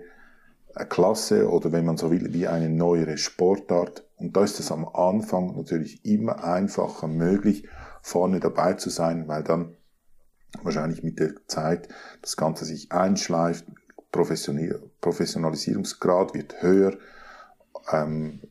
[0.89, 4.87] Klasse oder wenn man so will, wie eine neuere Sportart Und da ist es am
[4.87, 7.67] Anfang natürlich immer einfacher möglich,
[8.01, 9.77] vorne dabei zu sein, weil dann
[10.63, 11.89] wahrscheinlich mit der Zeit
[12.21, 13.65] das Ganze sich einschleift,
[14.11, 16.97] Professionalisierungsgrad wird höher,
[17.91, 18.41] ähm,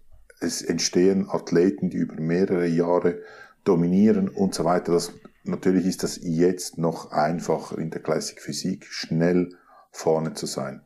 [0.41, 3.21] es entstehen Athleten, die über mehrere Jahre
[3.65, 4.93] dominieren und so weiter.
[4.93, 5.13] Das,
[5.45, 9.51] natürlich ist das jetzt noch einfacher in der Classic Physik schnell
[9.91, 10.83] vorne zu sein.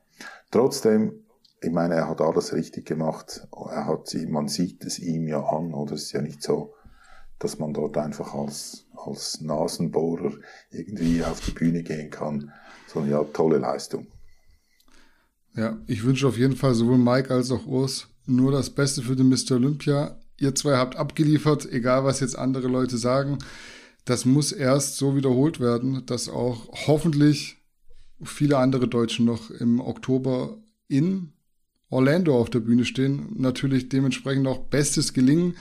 [0.50, 1.24] Trotzdem,
[1.61, 3.48] ich meine, er hat alles richtig gemacht.
[3.70, 6.74] Er hat man sieht es ihm ja an, oder es ist ja nicht so,
[7.38, 10.32] dass man dort einfach als, als Nasenbohrer
[10.70, 12.52] irgendwie auf die Bühne gehen kann,
[12.86, 14.06] sondern ja, tolle Leistung.
[15.54, 19.16] Ja, ich wünsche auf jeden Fall sowohl Mike als auch Urs nur das Beste für
[19.16, 19.52] den Mr.
[19.52, 20.18] Olympia.
[20.38, 23.38] Ihr zwei habt abgeliefert, egal was jetzt andere Leute sagen.
[24.04, 27.56] Das muss erst so wiederholt werden, dass auch hoffentlich
[28.22, 31.32] viele andere Deutschen noch im Oktober in
[31.90, 33.34] Orlando auf der Bühne stehen.
[33.36, 35.56] Natürlich dementsprechend auch bestes Gelingen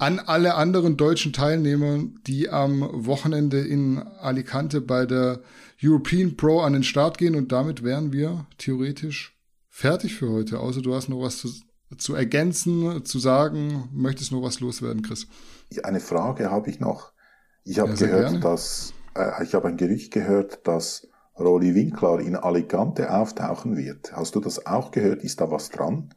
[0.00, 5.40] an alle anderen deutschen Teilnehmer, die am Wochenende in Alicante bei der
[5.82, 7.34] European Pro an den Start gehen.
[7.36, 9.38] Und damit wären wir theoretisch
[9.68, 10.58] fertig für heute.
[10.60, 11.50] Außer du hast noch was zu,
[11.98, 13.90] zu ergänzen, zu sagen.
[13.92, 15.26] Möchtest noch was loswerden, Chris?
[15.82, 17.12] Eine Frage habe ich noch.
[17.64, 18.40] Ich habe ja, gehört, gerne.
[18.40, 24.14] dass äh, ich habe ein Gerücht gehört, dass Rolli Winkler in Alicante auftauchen wird.
[24.14, 25.22] Hast du das auch gehört?
[25.24, 26.14] Ist da was dran?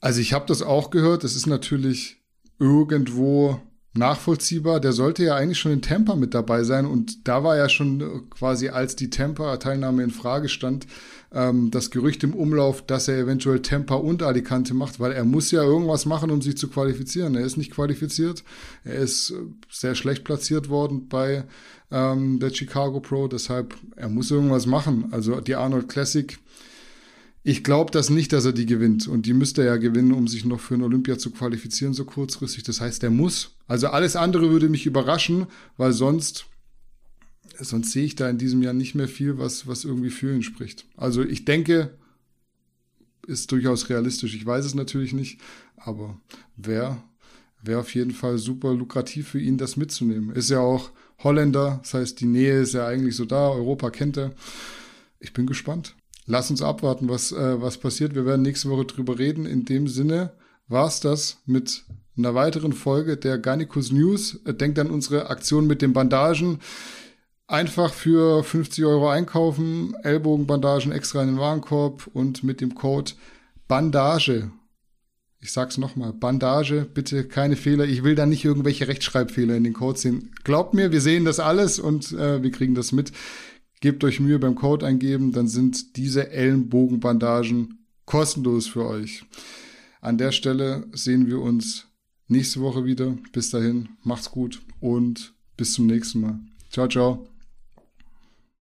[0.00, 1.24] Also ich habe das auch gehört.
[1.24, 2.18] Es ist natürlich
[2.58, 3.60] irgendwo
[3.94, 4.80] nachvollziehbar.
[4.80, 8.30] Der sollte ja eigentlich schon in Tampa mit dabei sein und da war ja schon
[8.30, 10.86] quasi, als die Tampa-Teilnahme in Frage stand,
[11.32, 15.50] ähm, das Gerücht im Umlauf, dass er eventuell Tampa und Alicante macht, weil er muss
[15.50, 17.34] ja irgendwas machen, um sich zu qualifizieren.
[17.34, 18.44] Er ist nicht qualifiziert.
[18.84, 19.34] Er ist
[19.70, 21.44] sehr schlecht platziert worden bei
[21.90, 25.08] ähm, der Chicago Pro, deshalb er muss irgendwas machen.
[25.10, 26.38] Also die Arnold Classic
[27.42, 29.06] ich glaube das nicht, dass er die gewinnt.
[29.06, 32.04] Und die müsste er ja gewinnen, um sich noch für ein Olympia zu qualifizieren, so
[32.04, 32.64] kurzfristig.
[32.64, 33.56] Das heißt, er muss.
[33.66, 36.46] Also alles andere würde mich überraschen, weil sonst,
[37.58, 40.42] sonst sehe ich da in diesem Jahr nicht mehr viel, was, was irgendwie für ihn
[40.42, 40.86] spricht.
[40.96, 41.96] Also ich denke,
[43.26, 44.34] ist durchaus realistisch.
[44.34, 45.40] Ich weiß es natürlich nicht,
[45.76, 46.20] aber
[46.56, 47.02] wäre
[47.60, 50.30] wäre auf jeden Fall super lukrativ für ihn, das mitzunehmen.
[50.30, 54.16] Ist ja auch Holländer, das heißt, die Nähe ist ja eigentlich so da, Europa kennt
[54.16, 54.32] er.
[55.18, 55.96] Ich bin gespannt
[56.28, 58.14] lass uns abwarten, was, äh, was passiert.
[58.14, 59.46] Wir werden nächste Woche drüber reden.
[59.46, 60.32] In dem Sinne
[60.68, 61.84] war's das mit
[62.16, 64.38] einer weiteren Folge der Garnicus News.
[64.44, 66.60] Äh, denkt an unsere Aktion mit den Bandagen.
[67.46, 73.12] Einfach für 50 Euro einkaufen, Ellbogenbandagen extra in den Warenkorb und mit dem Code
[73.66, 74.50] Bandage.
[75.40, 77.86] Ich sag's nochmal, Bandage, bitte keine Fehler.
[77.86, 80.32] Ich will da nicht irgendwelche Rechtschreibfehler in den Code sehen.
[80.44, 83.12] Glaubt mir, wir sehen das alles und äh, wir kriegen das mit.
[83.80, 89.24] Gebt euch Mühe beim Code eingeben, dann sind diese Ellenbogenbandagen kostenlos für euch.
[90.00, 91.86] An der Stelle sehen wir uns
[92.26, 93.16] nächste Woche wieder.
[93.32, 96.40] Bis dahin, macht's gut und bis zum nächsten Mal.
[96.70, 97.37] Ciao, ciao.